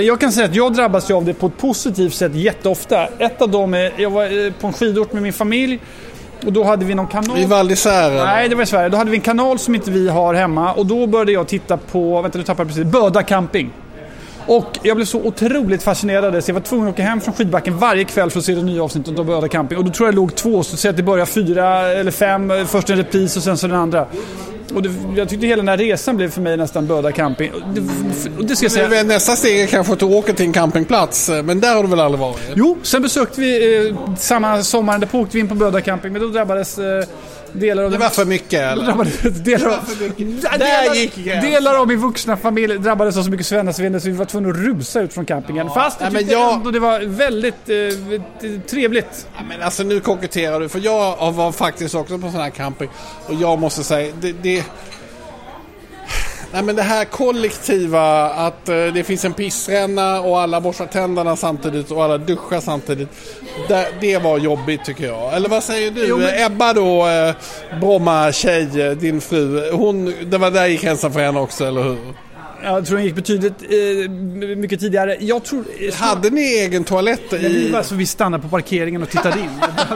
Jag 0.00 0.20
kan 0.20 0.32
säga 0.32 0.46
att 0.46 0.54
jag 0.54 0.74
drabbas 0.74 1.10
av 1.10 1.24
det 1.24 1.34
på 1.34 1.46
ett 1.46 1.58
positivt 1.58 2.14
sätt 2.14 2.34
jätteofta. 2.34 3.06
Ett 3.18 3.42
av 3.42 3.48
dem 3.50 3.74
är, 3.74 3.92
jag 3.96 4.10
var 4.10 4.46
eh, 4.46 4.52
på 4.60 4.66
en 4.66 4.72
skidort 4.72 5.12
med 5.12 5.22
min 5.22 5.32
familj 5.32 5.80
och 6.46 6.52
då 6.52 6.64
hade 6.64 6.84
vi 6.84 6.94
någon 6.94 7.06
kanal. 7.06 7.38
I 7.38 7.44
Val. 7.44 7.70
Nej, 8.24 8.48
det 8.48 8.54
var 8.54 8.62
i 8.62 8.66
Sverige. 8.66 8.88
Då 8.88 8.96
hade 8.96 9.10
vi 9.10 9.16
en 9.16 9.22
kanal 9.22 9.58
som 9.58 9.74
inte 9.74 9.90
vi 9.90 10.08
har 10.08 10.34
hemma 10.34 10.72
och 10.72 10.86
då 10.86 11.06
började 11.06 11.32
jag 11.32 11.48
titta 11.48 11.76
på, 11.76 12.22
vänta 12.22 12.38
nu 12.38 12.44
tappade 12.44 12.68
jag 12.70 12.76
precis, 12.76 12.92
Böda 12.92 13.22
camping. 13.22 13.70
Och 14.46 14.78
jag 14.82 14.96
blev 14.96 15.06
så 15.06 15.18
otroligt 15.18 15.82
fascinerad 15.82 16.24
av 16.24 16.32
det 16.32 16.42
så 16.42 16.50
jag 16.50 16.54
var 16.54 16.60
tvungen 16.60 16.88
att 16.88 16.94
åka 16.94 17.02
hem 17.02 17.20
från 17.20 17.34
skidbacken 17.34 17.78
varje 17.78 18.04
kväll 18.04 18.30
för 18.30 18.38
att 18.38 18.44
se 18.44 18.54
det 18.54 18.62
nya 18.62 18.82
avsnittet 18.82 19.18
av 19.18 19.24
Böda 19.24 19.48
camping. 19.48 19.78
Och 19.78 19.84
då 19.84 19.90
tror 19.90 20.06
jag 20.06 20.14
det 20.14 20.16
låg 20.16 20.34
två, 20.34 20.62
så 20.62 20.76
säg 20.76 20.88
att 20.90 20.96
det 20.96 21.02
börjar 21.02 21.26
fyra 21.26 21.92
eller 21.92 22.10
fem, 22.10 22.52
först 22.66 22.90
en 22.90 22.96
repris 22.96 23.36
och 23.36 23.42
sen 23.42 23.58
så 23.58 23.66
den 23.66 23.76
andra. 23.76 24.06
Och 24.74 24.82
det, 24.82 24.90
jag 25.16 25.28
tyckte 25.28 25.46
hela 25.46 25.62
den 25.62 25.68
här 25.68 25.76
resan 25.76 26.16
blev 26.16 26.30
för 26.30 26.40
mig 26.40 26.56
nästan 26.56 26.86
Böda 26.86 27.12
camping. 27.12 27.52
Det, 27.74 27.80
det 28.42 28.56
ska 28.56 28.64
jag 28.64 28.72
säga. 28.72 29.02
Nästa 29.02 29.32
steg 29.32 29.60
är 29.60 29.66
kanske 29.66 29.92
att 29.92 29.98
du 29.98 30.04
åker 30.04 30.32
till 30.32 30.46
en 30.46 30.52
campingplats. 30.52 31.30
Men 31.44 31.60
där 31.60 31.74
har 31.74 31.82
du 31.82 31.88
väl 31.88 32.00
aldrig 32.00 32.20
varit? 32.20 32.40
Jo, 32.54 32.78
sen 32.82 33.02
besökte 33.02 33.40
vi 33.40 33.86
eh, 33.88 34.14
samma 34.16 34.62
sommaren 34.62 35.00
därpå 35.00 35.20
åkte 35.20 35.36
vi 35.36 35.40
in 35.40 35.48
på 35.48 35.54
Böda 35.54 35.80
camping 35.80 36.12
men 36.12 36.22
då 36.22 36.28
drabbades 36.28 36.78
eh, 36.78 37.04
delar 37.60 37.82
av 37.82 37.90
Det 37.90 37.98
var 37.98 38.08
för 38.08 38.24
mycket 38.24 38.60
eller? 38.60 38.84
drabbades 38.84 39.20
delar 39.22 39.68
av, 39.68 39.78
Där 39.98 40.58
delar, 40.58 40.94
gick 40.94 41.16
gränsen. 41.16 41.50
delar 41.50 41.74
av 41.74 41.88
min 41.88 42.00
vuxna 42.00 42.36
familj 42.36 42.78
drabbades 42.78 43.16
av 43.16 43.22
så 43.22 43.30
mycket 43.30 43.46
svennasvindel 43.46 44.00
så 44.00 44.08
vi 44.08 44.14
var 44.16 44.24
tvungna 44.24 44.50
att 44.50 44.56
rusa 44.56 45.00
ut 45.00 45.12
från 45.14 45.24
campingen. 45.26 45.70
Fast 45.70 46.00
jag 46.00 46.12
tyckte 46.12 46.32
jag- 46.32 46.52
ändå 46.54 46.70
det 46.70 46.80
var 46.80 47.00
väldigt 47.00 47.68
eh, 47.68 48.60
trevligt. 48.70 49.26
Ja, 49.36 49.40
men 49.48 49.62
alltså 49.62 49.82
nu 49.82 50.00
koketterar 50.00 50.60
du. 50.60 50.68
För 50.68 50.78
jag 50.78 51.32
var 51.32 51.52
faktiskt 51.52 51.94
också 51.94 52.18
på 52.18 52.30
sån 52.30 52.40
här 52.40 52.50
camping. 52.50 52.88
Och 53.26 53.34
jag 53.34 53.58
måste 53.58 53.84
säga, 53.84 54.12
det... 54.20 54.32
det 54.42 54.64
Nej 56.52 56.62
men 56.62 56.76
det 56.76 56.82
här 56.82 57.04
kollektiva 57.04 58.24
att 58.30 58.68
eh, 58.68 58.74
det 58.94 59.04
finns 59.04 59.24
en 59.24 59.32
pissränna 59.32 60.20
och 60.20 60.40
alla 60.40 60.60
borstar 60.60 60.86
tänderna 60.86 61.36
samtidigt 61.36 61.90
och 61.90 62.04
alla 62.04 62.18
duschar 62.18 62.60
samtidigt. 62.60 63.08
Det, 63.68 63.86
det 64.00 64.18
var 64.18 64.38
jobbigt 64.38 64.84
tycker 64.84 65.06
jag. 65.06 65.34
Eller 65.34 65.48
vad 65.48 65.62
säger 65.62 65.90
du? 65.90 66.06
Jo, 66.08 66.18
men- 66.18 66.44
Ebba 66.46 66.72
då, 66.72 67.06
eh, 67.08 67.34
Bromma 67.80 68.32
tjej, 68.32 68.80
eh, 68.86 68.90
din 68.92 69.20
fru. 69.20 69.70
Hon, 69.72 70.14
det 70.24 70.38
var 70.38 70.50
där 70.50 70.66
gick 70.66 70.82
gränsen 70.82 71.12
för 71.12 71.20
henne 71.20 71.40
också, 71.40 71.64
eller 71.66 71.82
hur? 71.82 71.98
Jag 72.62 72.86
tror 72.86 72.96
den 72.96 73.06
gick 73.06 73.14
betydligt 73.14 73.54
eh, 73.62 74.10
mycket 74.56 74.80
tidigare. 74.80 75.16
Jag 75.20 75.44
tror... 75.44 75.64
Eh, 75.88 75.94
Hade 75.94 76.30
ni 76.30 76.40
egen 76.42 76.84
toalett 76.84 77.32
i... 77.32 77.70
var, 77.70 77.78
alltså, 77.78 77.94
vi 77.94 78.06
stannade 78.06 78.42
på 78.42 78.48
parkeringen 78.48 79.02
och 79.02 79.10
tittade 79.10 79.38
in. 79.40 79.48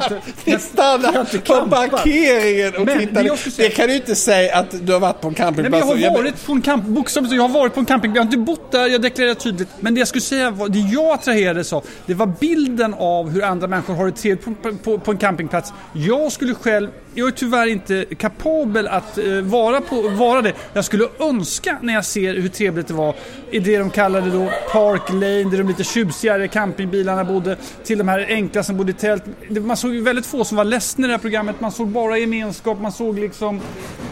Ni 0.45 0.59
stannade 0.59 1.25
på 1.47 1.69
parkeringen 1.69 2.75
och 2.81 2.87
Men 2.87 2.99
tittade. 2.99 3.37
säga- 3.37 3.69
Det 3.69 3.75
kan 3.75 3.89
du 3.89 3.95
inte 3.95 4.15
säga 4.15 4.57
att 4.59 4.87
du 4.87 4.93
har 4.93 5.01
varit 5.01 5.21
på 5.21 5.29
en 5.29 5.35
Nej, 5.39 5.45
men 5.53 5.55
campingplats. 5.55 5.87
jag 5.87 5.95
har 6.11 6.15
Ja, 6.17 6.23
varit 6.23 6.47
på 6.47 6.53
en 6.53 6.63
camp, 6.63 6.85
bokstavligt 6.85 7.35
jag 7.35 7.43
har 7.43 7.49
varit 7.49 7.75
på 7.75 7.81
en 7.81 7.87
camping. 7.87 8.15
Jag 8.15 8.21
har 8.21 8.25
inte 8.27 8.39
bott 8.39 8.73
där, 8.73 8.87
jag 8.87 9.03
deklarerar 9.03 9.35
tydligt. 9.35 9.69
Men 9.81 9.95
det 9.95 9.99
jag 9.99 10.09
skulle 10.09 10.23
säga, 10.23 10.51
var, 10.51 10.69
det 10.69 10.79
jag 10.79 11.05
attraherades 11.15 11.73
av, 11.73 11.85
det 12.07 12.15
var 12.15 12.33
bilden 12.41 12.95
av 12.95 13.31
hur 13.31 13.43
andra 13.45 13.67
människor 13.69 13.95
har 13.95 14.07
det 14.07 14.13
trevligt 14.13 14.63
på, 14.63 14.73
på, 14.85 14.99
på 14.99 15.11
en 15.11 15.17
campingplats. 15.19 15.73
Jag 15.93 16.33
skulle 16.33 16.55
själv, 16.55 16.89
jag 17.17 17.29
är 17.29 17.33
tyvärr 17.33 17.67
inte 17.67 18.05
kapabel 18.19 18.89
att 18.89 19.19
eh, 19.19 19.25
vara, 19.43 19.81
på, 19.81 20.03
vara 20.09 20.43
det. 20.43 20.53
Jag 20.73 20.85
skulle 20.85 21.09
önska 21.21 21.79
när 21.83 21.95
jag 21.95 22.05
ser 22.05 22.35
hur 22.35 22.49
trevligt 22.49 22.87
det 22.89 22.95
var 22.95 23.15
i 23.51 23.59
det 23.59 23.79
de 23.79 23.91
kallade 23.91 24.31
då 24.31 24.51
Park 24.73 25.09
Lane, 25.11 25.45
där 25.51 25.59
de 25.59 25.69
lite 25.69 25.85
tjusigare 25.85 26.49
campingbilarna 26.49 27.25
bodde, 27.25 27.57
till 27.85 27.99
de 27.99 28.09
här 28.09 28.27
enkla 28.29 28.63
som 28.63 28.77
bodde 28.77 28.91
i 28.91 28.95
tält. 28.95 29.23
Man 29.49 29.77
såg 29.77 29.95
ju 29.95 30.01
väldigt 30.03 30.27
få 30.27 30.45
som 30.45 30.57
var 30.57 30.65
ledsna 30.65 31.05
i 31.05 31.09
det 31.09 31.13
här 31.15 31.19
programmet, 31.19 31.61
man 31.61 31.73
såg 31.73 31.89
bara 31.89 32.19
gemenskap, 32.19 32.81
man 32.81 32.93
såg 32.93 33.19
liksom... 33.19 33.61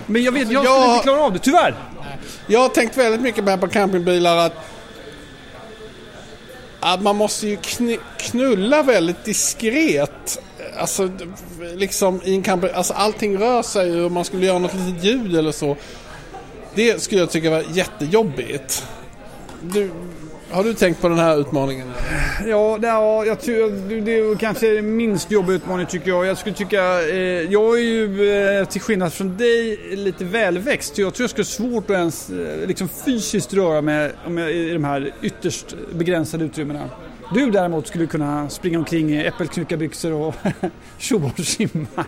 Men 0.07 0.23
jag 0.23 0.33
vet, 0.33 0.51
jag 0.51 0.65
skulle 0.65 0.81
jag- 0.81 0.93
inte 0.95 1.03
klara 1.03 1.21
av 1.21 1.33
det, 1.33 1.39
tyvärr. 1.39 1.75
Jag 2.47 2.61
har 2.61 2.69
tänkt 2.69 2.97
väldigt 2.97 3.21
mycket 3.21 3.45
på 3.45 3.51
här 3.51 3.57
på 3.59 3.69
campingbilar 3.69 4.37
att, 4.37 4.53
att 6.81 7.03
man 7.03 7.17
måste 7.17 7.47
ju 7.49 7.57
kn- 7.57 7.99
knulla 8.19 8.83
väldigt 8.83 9.25
diskret. 9.25 10.41
Alltså 10.79 11.11
liksom 11.75 12.21
i 12.25 12.35
en 12.35 12.43
camping, 12.43 12.71
alltså 12.75 12.93
allting 12.95 13.39
rör 13.39 13.63
sig 13.63 13.89
ju 13.91 14.05
och 14.05 14.13
man 14.13 14.25
skulle 14.25 14.47
göra 14.47 14.59
något 14.59 14.75
litet 14.75 15.05
ljud 15.05 15.37
eller 15.37 15.53
så. 15.53 15.77
Det 16.75 17.03
skulle 17.03 17.21
jag 17.21 17.31
tycka 17.31 17.51
var 17.51 17.65
jättejobbigt. 17.73 18.87
Du, 19.63 19.91
har 20.51 20.65
du 20.65 20.75
tänkt 20.75 21.01
på 21.01 21.09
den 21.09 21.19
här 21.19 21.41
utmaningen? 21.41 21.87
Ja, 22.47 22.79
det, 22.81 22.87
ja 22.87 23.25
jag 23.25 23.41
tror, 23.41 23.89
det- 23.89 24.01
det 24.01 24.19
är 24.19 24.35
kanske 24.37 24.83
minst 24.83 25.31
jobbig 25.31 25.55
utmaning 25.55 25.87
tycker 25.87 26.09
jag. 26.09 26.27
Jag 26.27 26.39
skulle 26.39 26.55
tycka, 26.55 26.83
eh, 27.09 27.17
jag 27.53 27.79
är 27.79 27.83
ju 27.83 28.31
eh, 28.59 28.65
till 28.65 28.81
skillnad 28.81 29.13
från 29.13 29.37
dig 29.37 29.79
lite 29.97 30.25
välväxt. 30.25 30.99
Jag 30.99 31.15
tror 31.15 31.25
jag 31.25 31.31
skulle 31.31 31.69
ha 31.69 31.73
svårt 31.73 31.91
att 31.91 31.97
ens 31.97 32.31
eh, 32.31 32.67
liksom 32.69 32.89
fysiskt 33.05 33.55
röra 33.55 33.81
mig 33.81 34.11
om 34.27 34.39
jag, 34.39 34.53
i 34.53 34.73
de 34.73 34.85
här 34.85 35.15
ytterst 35.23 35.75
begränsade 35.95 36.45
utrymmena. 36.45 36.91
Du 37.35 37.51
däremot 37.51 37.87
skulle 37.87 38.07
kunna 38.07 38.49
springa 38.49 38.79
omkring 38.79 39.11
i 39.11 39.27
äppelknyckarbyxor 39.27 40.13
och 40.13 40.35
tjoa 40.99 41.31
och 41.39 41.45
simma. 41.45 42.05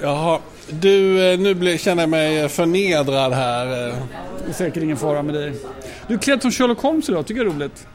Jaha, 0.00 0.38
du, 0.70 1.26
eh, 1.32 1.38
nu 1.38 1.78
känner 1.78 2.02
jag 2.02 2.10
mig 2.10 2.48
förnedrad 2.48 3.32
här. 3.32 3.66
Det 3.66 4.48
är 4.48 4.52
säkert 4.52 4.82
ingen 4.82 4.96
fara 4.96 5.22
med 5.22 5.34
dig. 5.34 5.52
Du 6.06 6.14
är 6.14 6.18
klädd 6.18 6.42
som 6.42 6.50
Sherlock 6.50 6.80
Holmes 6.80 7.08
idag, 7.08 7.26
tycker 7.26 7.40
jag 7.40 7.50
är 7.50 7.54
roligt. 7.54 7.86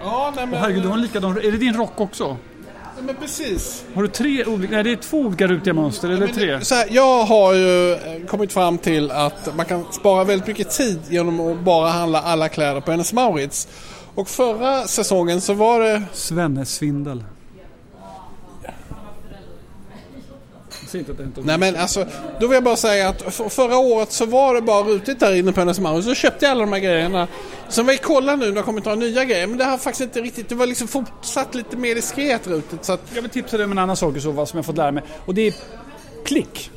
Ja, 0.00 0.32
nej 0.36 0.46
men, 0.46 0.60
Herregud, 0.60 0.82
du 0.82 0.88
har 0.88 0.94
en 0.94 1.02
likadan... 1.02 1.36
Är 1.36 1.52
det 1.52 1.58
din 1.58 1.76
rock 1.76 2.00
också? 2.00 2.36
nej, 2.96 3.04
men 3.04 3.16
precis. 3.16 3.84
Har 3.94 4.02
du 4.02 4.08
tre 4.08 4.44
olika... 4.44 4.74
Nej, 4.74 4.84
det 4.84 4.92
är 4.92 4.96
två 4.96 5.18
olika 5.18 5.46
rutiga 5.46 5.74
mönster, 5.74 6.10
eller 6.10 6.26
tre? 6.26 6.60
Så 6.60 6.74
här, 6.74 6.86
jag 6.90 7.24
har 7.24 7.54
ju 7.54 7.92
eh, 7.92 7.98
kommit 8.26 8.52
fram 8.52 8.78
till 8.78 9.10
att 9.10 9.56
man 9.56 9.66
kan 9.66 9.84
spara 9.92 10.24
väldigt 10.24 10.46
mycket 10.46 10.70
tid 10.70 11.00
genom 11.08 11.40
att 11.40 11.60
bara 11.60 11.88
handla 11.88 12.20
alla 12.20 12.48
kläder 12.48 12.80
på 12.80 12.90
Hennes 12.90 13.12
Mauritz. 13.12 13.68
Och 14.16 14.28
förra 14.28 14.86
säsongen 14.86 15.40
så 15.40 15.54
var 15.54 15.80
det... 15.80 16.02
Svennesvindel. 16.12 17.24
Nej 21.42 21.58
men 21.58 21.76
alltså, 21.76 22.06
då 22.40 22.46
vill 22.46 22.54
jag 22.54 22.64
bara 22.64 22.76
säga 22.76 23.08
att 23.08 23.34
för, 23.34 23.48
förra 23.48 23.76
året 23.76 24.12
så 24.12 24.26
var 24.26 24.54
det 24.54 24.62
bara 24.62 24.82
rutigt 24.82 25.20
där 25.20 25.34
inne 25.34 25.52
på 25.52 25.60
hennes 25.60 25.78
och 25.78 26.04
så 26.04 26.14
köpte 26.14 26.44
jag 26.44 26.50
alla 26.50 26.60
de 26.60 26.72
här 26.72 26.80
grejerna. 26.80 27.28
Sen 27.68 27.86
var 27.86 27.92
jag 27.92 28.02
kolla 28.02 28.36
nu 28.36 28.46
när 28.46 28.54
det 28.54 28.62
kommit 28.62 28.84
några 28.84 28.98
nya 28.98 29.24
grejer 29.24 29.46
men 29.46 29.58
det 29.58 29.64
har 29.64 29.78
faktiskt 29.78 30.00
inte 30.00 30.20
riktigt, 30.20 30.48
det 30.48 30.54
var 30.54 30.66
liksom 30.66 30.88
fortsatt 30.88 31.54
lite 31.54 31.76
mer 31.76 31.94
diskret 31.94 32.46
rutigt 32.46 32.84
så 32.84 32.92
att, 32.92 33.00
Jag 33.14 33.22
vill 33.22 33.30
tipsa 33.30 33.56
dig 33.56 33.64
om 33.64 33.72
en 33.72 33.78
annan 33.78 33.96
sak 33.96 34.20
så 34.20 34.34
fall 34.34 34.46
som 34.46 34.56
jag 34.56 34.66
fått 34.66 34.76
lära 34.76 34.92
mig. 34.92 35.02
Och 35.26 35.34
det 35.34 35.46
är 35.46 35.54
Klick. 36.24 36.70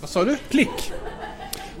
vad 0.00 0.10
sa 0.10 0.24
du? 0.24 0.36
Klick. 0.50 0.92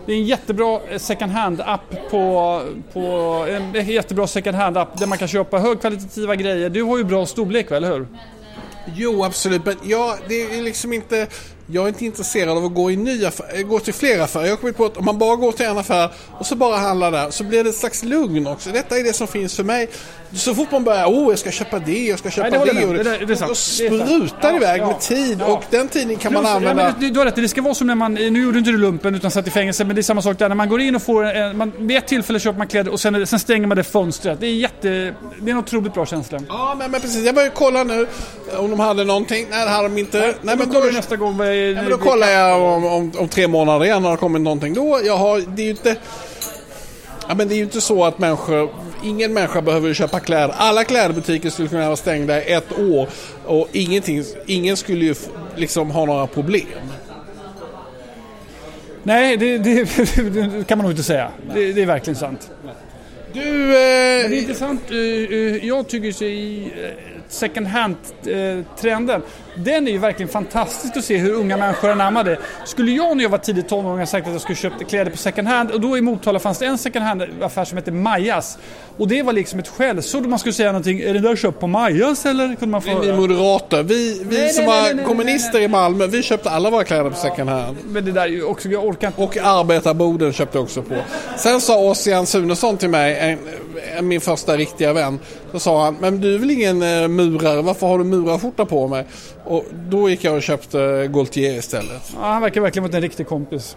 Det 0.06 0.12
är 0.12 0.16
en 0.16 0.24
jättebra 0.24 0.80
eh, 0.90 0.98
second 0.98 1.32
hand-app 1.32 2.10
på, 2.10 2.62
på 2.92 3.00
en 3.48 3.86
jättebra 3.86 4.26
second 4.26 4.56
hand-app 4.56 4.98
där 4.98 5.06
man 5.06 5.18
kan 5.18 5.28
köpa 5.28 5.58
högkvalitativa 5.58 6.36
grejer. 6.36 6.70
Du 6.70 6.82
har 6.82 6.98
ju 6.98 7.04
bra 7.04 7.26
storlek, 7.26 7.70
eller 7.70 7.92
hur? 7.92 8.06
Jo 8.94 9.24
absolut 9.24 9.64
men 9.64 9.76
ja, 9.82 10.16
det 10.28 10.42
är 10.42 10.62
liksom 10.62 10.92
inte 10.92 11.26
jag 11.66 11.84
är 11.84 11.88
inte 11.88 12.04
intresserad 12.04 12.58
av 12.58 12.64
att 12.64 12.74
gå, 12.74 12.90
i 12.90 12.96
nya 12.96 13.28
affär, 13.28 13.62
gå 13.62 13.80
till 13.80 13.94
flera 13.94 14.24
affärer. 14.24 14.44
Jag 14.44 14.52
har 14.52 14.56
kommit 14.56 14.76
på 14.76 14.84
att 14.84 14.96
om 14.96 15.04
man 15.04 15.18
bara 15.18 15.36
går 15.36 15.52
till 15.52 15.66
en 15.66 15.78
affär 15.78 16.10
och 16.38 16.46
så 16.46 16.56
bara 16.56 16.76
handlar 16.76 17.12
där 17.12 17.30
så 17.30 17.44
blir 17.44 17.64
det 17.64 17.70
ett 17.70 17.76
slags 17.76 18.04
lugn 18.04 18.46
också. 18.46 18.70
Detta 18.70 18.98
är 18.98 19.04
det 19.04 19.12
som 19.12 19.26
finns 19.26 19.56
för 19.56 19.64
mig. 19.64 19.88
Så 20.32 20.54
fort 20.54 20.70
man 20.70 20.84
börjar, 20.84 21.06
oh 21.06 21.30
jag 21.30 21.38
ska 21.38 21.50
köpa 21.50 21.78
det, 21.78 22.06
jag 22.06 22.18
ska 22.18 22.30
köpa 22.30 22.48
Nej, 22.48 22.60
det 22.66 22.80
det. 22.80 22.86
Och. 22.86 22.94
Det 22.94 23.02
det 23.02 23.18
då 23.18 23.26
Det 23.26 23.36
sant. 23.36 23.56
sprutar 23.56 24.50
Ja, 24.50 24.56
iväg 24.56 24.80
ja, 24.80 24.86
med 24.86 25.00
tid 25.00 25.40
ja. 25.40 25.46
och 25.46 25.62
den 25.70 25.88
tiden 25.88 26.16
kan 26.16 26.32
man 26.32 26.42
Plus, 26.42 26.54
använda. 26.54 26.82
Ja, 26.82 26.92
men 26.92 27.00
du, 27.00 27.10
du 27.10 27.18
har 27.18 27.26
rätt, 27.26 27.36
det 27.36 27.48
ska 27.48 27.62
vara 27.62 27.74
som 27.74 27.86
när 27.86 27.94
man, 27.94 28.14
nu 28.14 28.42
gjorde 28.42 28.58
inte 28.58 28.70
du 28.70 28.78
lumpen 28.78 29.14
utan 29.14 29.30
satt 29.30 29.46
i 29.46 29.50
fängelse, 29.50 29.84
men 29.84 29.96
det 29.96 30.00
är 30.00 30.02
samma 30.02 30.22
sak 30.22 30.38
där. 30.38 30.48
När 30.48 30.56
man 30.56 30.68
går 30.68 30.80
in 30.80 30.96
och 30.96 31.02
får, 31.02 31.24
en, 31.24 31.56
man, 31.56 31.72
vid 31.78 31.96
ett 31.96 32.06
tillfälle 32.06 32.40
köper 32.40 32.58
man 32.58 32.66
kläder 32.68 32.92
och 32.92 33.00
sen, 33.00 33.26
sen 33.26 33.38
stänger 33.38 33.66
man 33.66 33.76
det 33.76 33.84
fönstret. 33.84 34.40
Det 34.40 34.46
är 34.46 34.54
jätte, 34.54 34.88
det 35.40 35.50
är 35.50 35.50
en 35.50 35.58
otroligt 35.58 35.94
bra 35.94 36.06
känsla. 36.06 36.40
Ja 36.48 36.74
men, 36.78 36.90
men 36.90 37.00
precis, 37.00 37.24
jag 37.26 37.34
börjar 37.34 37.50
kolla 37.54 37.84
nu 37.84 38.06
om 38.56 38.70
de 38.70 38.80
hade 38.80 39.04
någonting. 39.04 39.46
Nej 39.50 39.64
det 39.64 39.70
hade 39.70 39.88
de 39.88 39.98
inte. 39.98 40.34
Nej, 40.42 40.56
men 40.56 40.70
då, 40.72 40.80
du 40.80 40.92
nästa 40.92 41.16
gång 41.16 41.36
ja, 41.56 41.82
men 41.82 41.90
då 41.90 41.98
kollar 41.98 42.28
jag 42.28 42.62
om, 42.62 42.84
om, 42.86 43.12
om 43.18 43.28
tre 43.28 43.48
månader 43.48 43.84
igen 43.84 44.02
när 44.02 44.10
det 44.10 44.16
kommer 44.16 44.38
någonting. 44.38 44.74
Då, 44.74 45.00
jag 45.04 45.16
har, 45.16 45.42
det 45.56 45.62
är 45.62 45.64
ju 45.64 45.70
inte... 45.70 45.96
Ja, 47.28 47.34
men 47.34 47.48
det 47.48 47.54
är 47.54 47.56
ju 47.56 47.62
inte 47.62 47.80
så 47.80 48.04
att 48.04 48.18
människor, 48.18 48.70
ingen 49.04 49.32
människa 49.32 49.62
behöver 49.62 49.94
köpa 49.94 50.20
kläder. 50.20 50.54
Alla 50.58 50.84
klädbutiker 50.84 51.50
skulle 51.50 51.68
kunna 51.68 51.84
vara 51.86 51.96
stängda 51.96 52.42
i 52.44 52.52
ett 52.52 52.78
år 52.78 53.08
och 53.46 53.68
ingenting, 53.72 54.24
ingen 54.46 54.76
skulle 54.76 55.04
ju 55.04 55.14
liksom 55.56 55.90
ha 55.90 56.04
några 56.04 56.26
problem. 56.26 56.66
Nej, 59.02 59.36
det, 59.36 59.58
det, 59.58 59.84
det 60.16 60.68
kan 60.68 60.78
man 60.78 60.84
nog 60.84 60.92
inte 60.92 61.02
säga. 61.02 61.30
Det, 61.54 61.72
det 61.72 61.82
är 61.82 61.86
verkligen 61.86 62.16
sant. 62.16 62.50
Du, 63.32 63.40
Men 63.40 63.68
det 63.70 63.76
är 63.78 64.32
eh, 64.32 64.38
intressant. 64.38 64.80
eh, 64.90 64.96
eh, 64.96 65.66
Jag 65.66 65.88
tycker 65.88 66.22
i 66.22 66.72
eh, 66.84 67.15
second 67.28 67.66
hand-trenden, 67.66 69.22
den 69.56 69.88
är 69.88 69.92
ju 69.92 69.98
verkligen 69.98 70.28
fantastisk 70.28 70.96
att 70.96 71.04
se 71.04 71.16
hur 71.16 71.32
unga 71.32 71.56
människor 71.56 71.90
anammar 71.90 72.24
det. 72.24 72.38
Skulle 72.64 72.92
jag 72.92 73.16
när 73.16 73.24
jag 73.24 73.30
var 73.30 73.38
tidigt 73.38 73.68
tonåring 73.68 74.06
sagt 74.06 74.26
att 74.26 74.32
jag 74.32 74.42
skulle 74.42 74.56
köpa 74.56 74.84
kläder 74.84 75.10
på 75.10 75.16
second 75.16 75.48
hand 75.48 75.70
och 75.70 75.80
då 75.80 75.98
i 75.98 76.00
Motala 76.00 76.38
fanns 76.38 76.58
det 76.58 76.66
en 76.66 76.78
second 76.78 77.04
hand-affär 77.04 77.64
som 77.64 77.78
hette 77.78 77.92
Majas. 77.92 78.58
Och 78.96 79.08
det 79.08 79.22
var 79.22 79.32
liksom 79.32 79.58
ett 79.58 79.68
skällsord 79.68 80.24
om 80.24 80.30
man 80.30 80.38
skulle 80.38 80.52
säga 80.52 80.72
någonting. 80.72 81.00
Är 81.00 81.14
det 81.14 81.20
där 81.20 81.36
köpt 81.36 81.60
på 81.60 81.66
Majas 81.66 82.26
eller? 82.26 82.48
Kunde 82.48 82.66
man 82.66 82.82
få... 82.82 82.98
vi 82.98 83.12
moderater, 83.12 83.82
vi, 83.82 84.22
vi 84.24 84.38
Nej, 84.38 84.52
som 84.52 84.64
nej, 84.64 84.72
nej, 84.72 84.80
var 84.80 84.86
nej, 84.86 84.94
nej, 84.94 85.04
kommunister 85.04 85.60
i 85.60 85.68
Malmö, 85.68 86.06
vi 86.06 86.22
köpte 86.22 86.50
alla 86.50 86.70
våra 86.70 86.84
kläder 86.84 87.10
på 87.10 87.16
second 87.16 87.50
hand. 87.50 87.76
Men 87.86 88.04
det 88.04 88.12
där 88.12 88.22
är 88.22 88.26
ju 88.26 88.44
också, 88.44 88.68
jag 88.68 88.84
orkar 88.84 89.06
inte. 89.06 89.22
Och 89.22 89.36
arbetarboden 89.36 90.32
köpte 90.32 90.58
också 90.58 90.82
på. 90.82 90.94
Sen 91.36 91.60
sa 91.60 91.78
Ossian 91.78 92.26
Sunesson 92.26 92.76
till 92.76 92.90
mig, 92.90 93.18
en, 93.18 93.38
min 94.02 94.20
första 94.20 94.56
riktiga 94.56 94.92
vän. 94.92 95.18
Så 95.52 95.58
sa 95.58 95.84
han, 95.84 95.96
men 96.00 96.20
du 96.20 96.34
är 96.34 96.38
väl 96.38 96.50
ingen 96.50 96.82
eh, 96.82 97.08
murare, 97.08 97.62
varför 97.62 97.86
har 97.86 97.98
du 97.98 98.04
murarskjorta 98.04 98.64
på 98.64 98.88
mig? 98.88 99.04
Och 99.44 99.64
då 99.88 100.10
gick 100.10 100.24
jag 100.24 100.36
och 100.36 100.42
köpte 100.42 101.10
Gaultier 101.12 101.58
istället. 101.58 102.02
Ja, 102.14 102.20
han 102.20 102.42
verkar 102.42 102.60
verkligen 102.60 102.88
vara 102.88 102.96
en 102.96 103.02
riktig 103.02 103.26
kompis. 103.26 103.76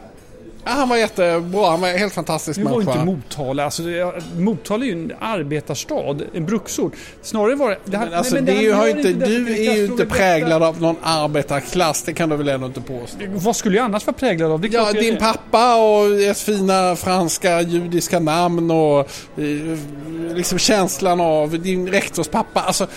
Ja, 0.69 0.75
han 0.75 0.89
var 0.89 0.97
jättebra, 0.97 1.69
han 1.69 1.82
var 1.82 1.88
helt 1.97 2.13
fantastisk 2.13 2.58
Nu 2.60 2.63
var 2.65 2.71
människa. 2.71 2.91
inte 2.91 3.05
Motala, 3.05 3.65
alltså 3.65 3.82
det, 3.84 4.13
Motala 4.38 4.86
är 4.86 4.88
ju 4.88 4.93
en 4.93 5.13
arbetarstad, 5.19 6.15
en 6.34 6.45
bruksort. 6.45 6.93
Snarare 7.21 7.55
var 7.55 7.69
det... 7.69 7.77
det 7.86 7.97
här- 7.97 8.05
Men 8.05 8.13
alltså, 8.17 8.36
nej, 8.36 8.43
men 8.43 8.55
det 8.55 8.62
här 8.62 8.73
har 8.73 8.88
inte, 8.88 9.13
detta 9.13 9.25
du 9.32 9.53
är 9.67 9.75
ju 9.75 9.86
inte 9.86 10.05
präglad 10.05 10.63
av 10.63 10.82
någon 10.82 10.95
arbetarklass, 11.03 12.03
det 12.03 12.13
kan 12.13 12.29
du 12.29 12.36
väl 12.36 12.47
ändå 12.49 12.67
inte 12.67 12.82
påstå? 12.82 13.17
Vad 13.34 13.55
skulle 13.55 13.77
jag 13.77 13.86
annars 13.86 14.08
vara 14.08 14.17
präglad 14.17 14.51
av? 14.51 14.62
Det 14.62 14.67
Ja, 14.67 14.91
din 14.93 15.15
är. 15.15 15.19
pappa 15.19 15.75
och 15.75 16.21
ett 16.21 16.38
fina 16.39 16.95
franska 16.95 17.62
judiska 17.62 18.19
namn 18.19 18.71
och 18.71 18.99
eh, 18.99 19.77
liksom 20.36 20.58
känslan 20.60 21.21
av 21.21 21.60
din 21.60 21.88
rektors 21.88 22.27
pappa. 22.27 22.60
Alltså, 22.62 22.88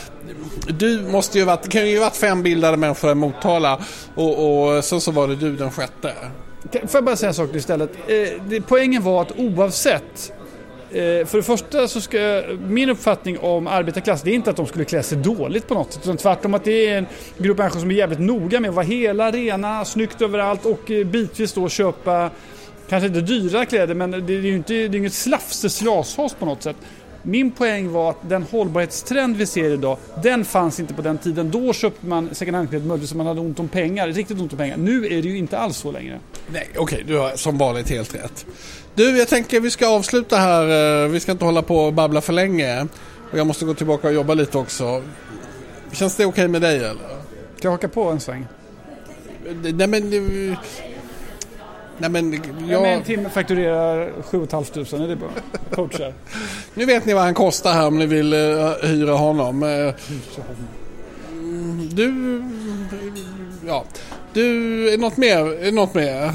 du 0.68 1.00
måste 1.02 1.38
ju 1.38 1.44
varit, 1.44 1.62
det 1.62 1.68
kan 1.70 1.88
ju 1.88 1.98
ha 1.98 2.04
varit 2.04 2.16
fem 2.16 2.42
bildade 2.42 2.76
människor 2.76 3.10
i 3.10 3.14
Motala 3.14 3.80
och, 4.14 4.66
och 4.76 4.84
sen 4.84 5.00
så 5.00 5.10
var 5.10 5.28
det 5.28 5.36
du 5.36 5.56
den 5.56 5.70
sjätte. 5.70 6.12
Får 6.72 6.90
jag 6.92 7.04
bara 7.04 7.16
säga 7.16 7.28
en 7.28 7.34
sak 7.34 7.54
istället? 7.54 7.90
Eh, 8.06 8.42
det, 8.48 8.60
poängen 8.60 9.02
var 9.02 9.22
att 9.22 9.32
oavsett 9.38 10.32
eh, 10.90 11.26
för 11.26 11.36
det 11.36 11.42
första 11.42 11.88
så 11.88 12.00
ska 12.00 12.42
min 12.68 12.90
uppfattning 12.90 13.38
om 13.38 13.66
arbetarklass 13.66 14.22
det 14.22 14.30
är 14.30 14.34
inte 14.34 14.50
att 14.50 14.56
de 14.56 14.66
skulle 14.66 14.84
klä 14.84 15.02
sig 15.02 15.18
dåligt 15.18 15.68
på 15.68 15.74
något 15.74 15.92
sätt. 15.92 16.02
Utan 16.04 16.16
tvärtom 16.16 16.54
att 16.54 16.64
det 16.64 16.88
är 16.88 16.98
en 16.98 17.06
grupp 17.38 17.58
människor 17.58 17.80
som 17.80 17.90
är 17.90 17.94
jävligt 17.94 18.20
noga 18.20 18.60
med 18.60 18.68
att 18.68 18.74
vara 18.74 18.86
hela, 18.86 19.30
rena, 19.30 19.84
snyggt 19.84 20.22
överallt 20.22 20.66
och 20.66 20.90
eh, 20.90 21.06
bitvis 21.06 21.52
då 21.52 21.68
köpa 21.68 22.30
kanske 22.88 23.06
inte 23.06 23.20
dyra 23.20 23.66
kläder 23.66 23.94
men 23.94 24.10
det 24.10 24.34
är 24.34 24.40
ju 24.40 24.56
inte, 24.56 24.72
det 24.72 24.84
är 24.84 24.94
inget 24.94 25.12
slafs, 25.12 25.76
slashas 25.76 26.34
på 26.34 26.46
något 26.46 26.62
sätt. 26.62 26.76
Min 27.22 27.50
poäng 27.50 27.92
var 27.92 28.10
att 28.10 28.28
den 28.28 28.42
hållbarhetstrend 28.42 29.36
vi 29.36 29.46
ser 29.46 29.70
idag, 29.70 29.96
den 30.22 30.44
fanns 30.44 30.80
inte 30.80 30.94
på 30.94 31.02
den 31.02 31.18
tiden. 31.18 31.50
Då 31.50 31.72
köpte 31.72 32.06
man 32.06 32.28
second 32.34 32.56
hand-kläder 32.56 32.86
möjligtvis 32.86 33.12
om 33.12 33.18
man 33.18 33.26
hade 33.26 33.40
ont 33.40 33.60
om 33.60 33.68
pengar, 33.68 34.08
riktigt 34.08 34.40
ont 34.40 34.52
om 34.52 34.58
pengar. 34.58 34.76
Nu 34.76 35.06
är 35.06 35.22
det 35.22 35.28
ju 35.28 35.38
inte 35.38 35.58
alls 35.58 35.76
så 35.76 35.92
längre. 35.92 36.20
Nej, 36.52 36.68
okej, 36.76 37.04
du 37.06 37.18
har 37.18 37.36
som 37.36 37.58
vanligt 37.58 37.90
helt 37.90 38.14
rätt. 38.14 38.46
Du, 38.94 39.18
jag 39.18 39.28
tänker 39.28 39.60
vi 39.60 39.70
ska 39.70 39.88
avsluta 39.88 40.36
här. 40.36 41.04
eh, 41.04 41.08
Vi 41.10 41.20
ska 41.20 41.32
inte 41.32 41.44
hålla 41.44 41.62
på 41.62 41.76
och 41.76 41.92
babbla 41.92 42.20
för 42.20 42.32
länge. 42.32 42.86
Och 43.32 43.38
jag 43.38 43.46
måste 43.46 43.64
gå 43.64 43.74
tillbaka 43.74 44.08
och 44.08 44.14
jobba 44.14 44.34
lite 44.34 44.58
också. 44.58 45.02
Känns 45.92 46.16
det 46.16 46.26
okej 46.26 46.48
med 46.48 46.62
dig 46.62 46.76
eller? 46.76 47.22
Ska 47.56 47.68
jag 47.68 47.70
haka 47.70 47.88
på 47.88 48.04
en 48.10 48.20
sväng? 48.20 48.46
Nej 49.62 49.86
men... 49.86 50.56
Nej 52.02 52.10
men 52.10 52.32
Ja. 52.32 52.80
Med 52.80 52.92
en 52.92 52.98
jag, 52.98 53.04
timme 53.04 53.28
fakturerar 53.28 54.12
7 54.22 54.46
500, 54.46 55.04
är 55.04 55.08
det 55.08 55.16
bra? 55.16 55.28
Coachar. 55.70 56.14
nu 56.74 56.84
vet 56.84 57.06
ni 57.06 57.14
vad 57.14 57.22
han 57.22 57.34
kostar 57.34 57.72
här 57.72 57.86
om 57.86 57.98
ni 57.98 58.06
vill 58.06 58.34
uh, 58.34 58.72
hyra 58.82 59.12
honom. 59.12 59.62
Eh, 59.62 59.94
du... 61.92 62.42
Ja. 63.66 63.84
Du, 64.32 64.94
är 64.94 64.98
något 64.98 65.16
mer? 65.16 65.64
Är 65.64 65.72
något 65.72 65.94
mer? 65.94 66.32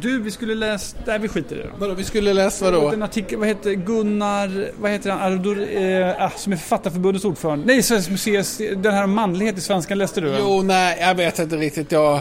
Du, 0.00 0.22
vi 0.22 0.30
skulle 0.30 0.54
läst... 0.54 0.96
Nej, 1.06 1.18
vi 1.18 1.28
skiter 1.28 1.56
i 1.56 1.58
det 1.58 1.64
då. 1.64 1.70
Vadå, 1.78 1.94
vi 1.94 2.04
skulle 2.04 2.34
var 2.34 2.60
vadå? 2.60 2.88
En 2.88 3.02
artikel, 3.02 3.38
vad 3.38 3.48
heter 3.48 3.72
Gunnar, 3.72 4.70
vad 4.80 4.90
heter 4.90 5.10
han, 5.10 5.32
Ardor, 5.32 5.60
eh, 5.76 6.24
ah, 6.24 6.30
som 6.30 6.52
är 6.52 6.56
Författarförbundets 6.56 7.24
ordförande. 7.24 7.66
Nej, 7.66 7.82
Sveriges 7.82 8.10
museets, 8.10 8.58
den 8.76 8.94
här 8.94 9.04
om 9.04 9.12
manlighet 9.14 9.58
i 9.58 9.60
svenskan, 9.60 9.98
läste 9.98 10.20
du? 10.20 10.36
Jo, 10.38 10.62
nej, 10.62 10.98
jag 11.00 11.14
vet 11.14 11.38
inte 11.38 11.56
riktigt. 11.56 11.92
Jag, 11.92 12.20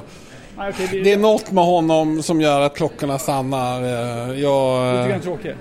Nej, 0.58 0.70
okej, 0.70 0.88
det, 0.92 1.02
det 1.02 1.12
är 1.12 1.18
något 1.18 1.52
med 1.52 1.64
honom 1.64 2.24
som 2.24 2.42
gör 2.42 2.62
att 2.62 2.76
klockorna 2.76 3.20
stannar. 3.20 3.82
Eh, 3.82 4.40
Jag... 4.42 4.96
Lite 4.98 5.10
grann 5.10 5.22
tråkig. 5.22 5.56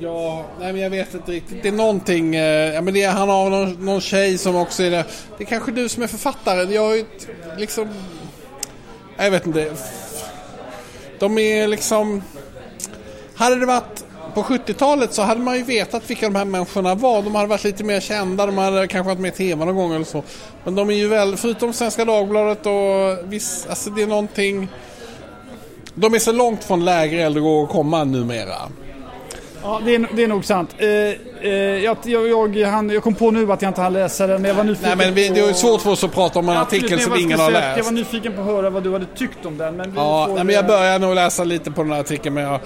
Ja, 0.00 0.44
nej 0.60 0.72
men 0.72 0.82
jag 0.82 0.90
vet 0.90 1.14
inte 1.14 1.32
riktigt. 1.32 1.62
Det 1.62 1.68
är 1.68 1.72
någonting, 1.72 2.34
eh, 2.36 2.74
ja 2.74 2.80
men 2.80 2.94
det, 2.94 3.04
han 3.04 3.28
har 3.28 3.50
någon, 3.50 3.84
någon 3.84 4.00
tjej 4.00 4.38
som 4.38 4.56
också 4.56 4.82
är 4.82 4.90
det. 4.90 5.04
Det 5.38 5.44
är 5.44 5.48
kanske 5.48 5.72
du 5.72 5.88
som 5.88 6.02
är 6.02 6.06
författare. 6.06 6.74
Jag 6.74 6.82
har 6.82 6.94
ju 6.94 7.04
liksom, 7.58 7.88
jag 9.16 9.30
vet 9.30 9.46
inte. 9.46 9.70
De 11.22 11.38
är 11.38 11.68
liksom, 11.68 12.22
hade 13.34 13.56
det 13.60 13.66
varit 13.66 14.04
på 14.34 14.42
70-talet 14.42 15.14
så 15.14 15.22
hade 15.22 15.40
man 15.40 15.56
ju 15.56 15.62
vetat 15.62 16.10
vilka 16.10 16.26
de 16.26 16.34
här 16.34 16.44
människorna 16.44 16.94
var. 16.94 17.22
De 17.22 17.34
hade 17.34 17.48
varit 17.48 17.64
lite 17.64 17.84
mer 17.84 18.00
kända, 18.00 18.46
de 18.46 18.58
hade 18.58 18.88
kanske 18.88 19.08
varit 19.08 19.20
med 19.20 19.28
i 19.28 19.36
TV 19.36 19.64
någon 19.64 19.76
gång 19.76 19.94
eller 19.94 20.04
så. 20.04 20.22
Men 20.64 20.74
de 20.74 20.90
är 20.90 20.94
ju 20.94 21.08
väl, 21.08 21.36
förutom 21.36 21.72
Svenska 21.72 22.04
Dagbladet 22.04 22.66
och 22.66 23.32
viss, 23.32 23.66
alltså 23.70 23.90
det 23.90 24.02
är 24.02 24.06
någonting. 24.06 24.68
De 25.94 26.14
är 26.14 26.18
så 26.18 26.32
långt 26.32 26.64
från 26.64 26.84
lägre 26.84 27.22
äldre 27.22 27.62
att 27.62 27.68
komma 27.68 28.04
numera. 28.04 28.56
Ja, 29.62 29.80
det 29.84 29.94
är, 29.94 30.08
det 30.12 30.22
är 30.24 30.28
nog 30.28 30.44
sant. 30.44 30.74
Eh, 30.78 30.88
eh, 30.88 31.50
jag, 31.84 31.96
jag, 32.04 32.56
jag, 32.56 32.68
han, 32.68 32.90
jag 32.90 33.02
kom 33.02 33.14
på 33.14 33.30
nu 33.30 33.52
att 33.52 33.62
jag 33.62 33.70
inte 33.70 33.80
hann 33.80 33.92
läsa 33.92 34.26
den, 34.26 34.42
men 34.42 34.48
jag 34.48 34.54
var 34.56 34.64
nyfiken 34.64 34.98
Nej 34.98 35.06
men 35.06 35.14
vi, 35.14 35.28
på... 35.28 35.34
det 35.34 35.40
är 35.40 35.52
svårt 35.52 35.80
för 35.80 35.90
oss 35.90 36.04
att 36.04 36.12
prata 36.14 36.38
om 36.38 36.48
en 36.48 36.56
Absolut, 36.56 36.84
artikel 36.84 37.00
som 37.00 37.16
ingen 37.16 37.40
har 37.40 37.48
att 37.48 37.54
Jag 37.54 37.76
läst. 37.76 37.84
var 37.84 37.92
nyfiken 37.92 38.32
på 38.34 38.40
att 38.40 38.46
höra 38.46 38.70
vad 38.70 38.82
du 38.82 38.92
hade 38.92 39.06
tyckt 39.16 39.46
om 39.46 39.58
den. 39.58 39.76
Men 39.76 39.92
Ja, 39.96 40.28
nej, 40.34 40.44
men 40.44 40.54
jag 40.54 40.66
börjar 40.66 40.98
nog 40.98 41.14
läsa 41.14 41.44
lite 41.44 41.70
på 41.70 41.82
den 41.82 41.92
här 41.92 42.00
artikeln 42.00 42.34
men 42.34 42.44
jag, 42.44 42.52
ja, 42.52 42.60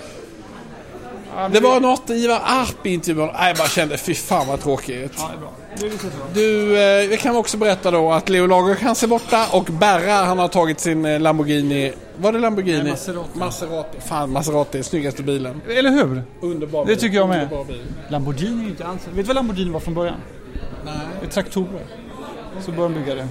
men 1.43 1.53
Det 1.53 1.61
var 1.61 1.81
något 1.81 2.11
Ivar 2.11 2.41
Arp 2.45 2.87
intervjun. 2.87 3.27
Nej, 3.35 3.49
jag 3.49 3.57
bara 3.57 3.69
kände 3.69 3.97
fy 3.99 4.15
fan 4.15 4.47
vad 4.47 4.61
tråkigt. 4.63 5.13
Ja, 5.19 5.29
det 5.33 5.37
är 5.37 5.41
bra. 5.41 5.53
Det. 5.81 5.91
Du, 6.35 6.79
eh, 6.83 7.09
vi 7.09 7.17
kan 7.17 7.37
också 7.37 7.57
berätta 7.57 7.91
då 7.91 8.13
att 8.13 8.29
Leo 8.29 8.47
Lagercrantz 8.47 9.03
är 9.03 9.07
borta 9.09 9.47
och 9.53 9.65
Berra 9.65 10.13
han 10.13 10.39
har 10.39 10.49
tagit 10.49 10.81
sin 10.81 11.05
eh, 11.05 11.21
Lamborghini. 11.21 11.93
Var 12.19 12.33
det 12.33 12.39
Lamborghini? 12.39 12.83
Nej, 12.83 12.91
Maserati. 12.91 13.39
Maserati. 13.39 14.01
Fan, 14.01 14.31
Maserati 14.33 14.83
snyggaste 14.83 15.23
bilen. 15.23 15.61
Eller 15.69 15.91
hur? 15.91 16.23
Underbar 16.41 16.81
Det 16.81 16.87
bil. 16.87 16.99
tycker 17.01 17.17
jag 17.17 17.29
med. 17.29 17.49
Lamborghini 18.09 18.65
är 18.65 18.69
inte 18.69 18.87
alls... 18.87 19.01
Vet 19.07 19.17
du 19.17 19.23
vad 19.23 19.37
Lamborghini 19.37 19.71
var 19.71 19.81
från 19.81 19.95
början? 19.95 20.17
Nej. 20.85 20.95
Det 21.21 21.27
är 21.27 21.31
traktorer. 21.31 21.87
så 22.65 22.71
bör 22.71 22.83
de 22.83 22.95
bygga 22.95 23.15
det. 23.15 23.29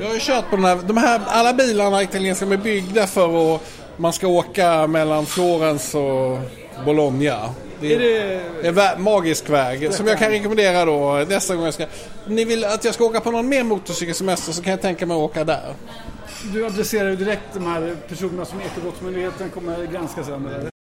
Jag 0.00 0.06
har 0.06 0.14
ju 0.14 0.20
kört 0.20 0.50
på 0.50 0.56
den 0.56 0.64
här, 0.64 0.78
de 0.86 0.96
här, 0.96 1.20
alla 1.26 1.52
bilarna 1.52 2.02
italienska 2.02 2.46
är 2.46 2.56
byggda 2.56 3.06
för 3.06 3.54
att 3.54 3.60
man 3.96 4.12
ska 4.12 4.26
åka 4.28 4.86
mellan 4.86 5.26
Florens 5.26 5.94
och 5.94 6.38
Bologna. 6.84 7.38
Det 7.80 7.94
är, 7.94 7.98
det... 7.98 8.68
en 8.68 8.74
vä- 8.74 8.98
magisk 8.98 9.48
väg 9.48 9.94
som 9.94 10.06
jag 10.06 10.18
kan 10.18 10.30
rekommendera 10.30 10.84
då 10.84 11.24
nästa 11.28 11.54
gång 11.56 11.64
jag 11.64 11.74
ska... 11.74 11.84
Om 12.26 12.34
ni 12.34 12.44
vill 12.44 12.64
att 12.64 12.84
jag 12.84 12.94
ska 12.94 13.04
åka 13.04 13.20
på 13.20 13.30
någon 13.30 13.48
mer 13.48 13.64
motorcykelsemester 13.64 14.52
så 14.52 14.62
kan 14.62 14.70
jag 14.70 14.80
tänka 14.80 15.06
mig 15.06 15.14
att 15.14 15.20
åka 15.20 15.44
där. 15.44 15.74
Du 16.52 16.66
adresserar 16.66 17.08
ju 17.10 17.16
direkt 17.16 17.42
de 17.54 17.66
här 17.66 17.96
personerna 18.08 18.44
som 18.44 18.60
Ekobrottsmyndigheten 18.60 19.50
kommer 19.50 19.86
granska 19.86 20.24
sen. 20.24 20.46
eller? 20.46 20.70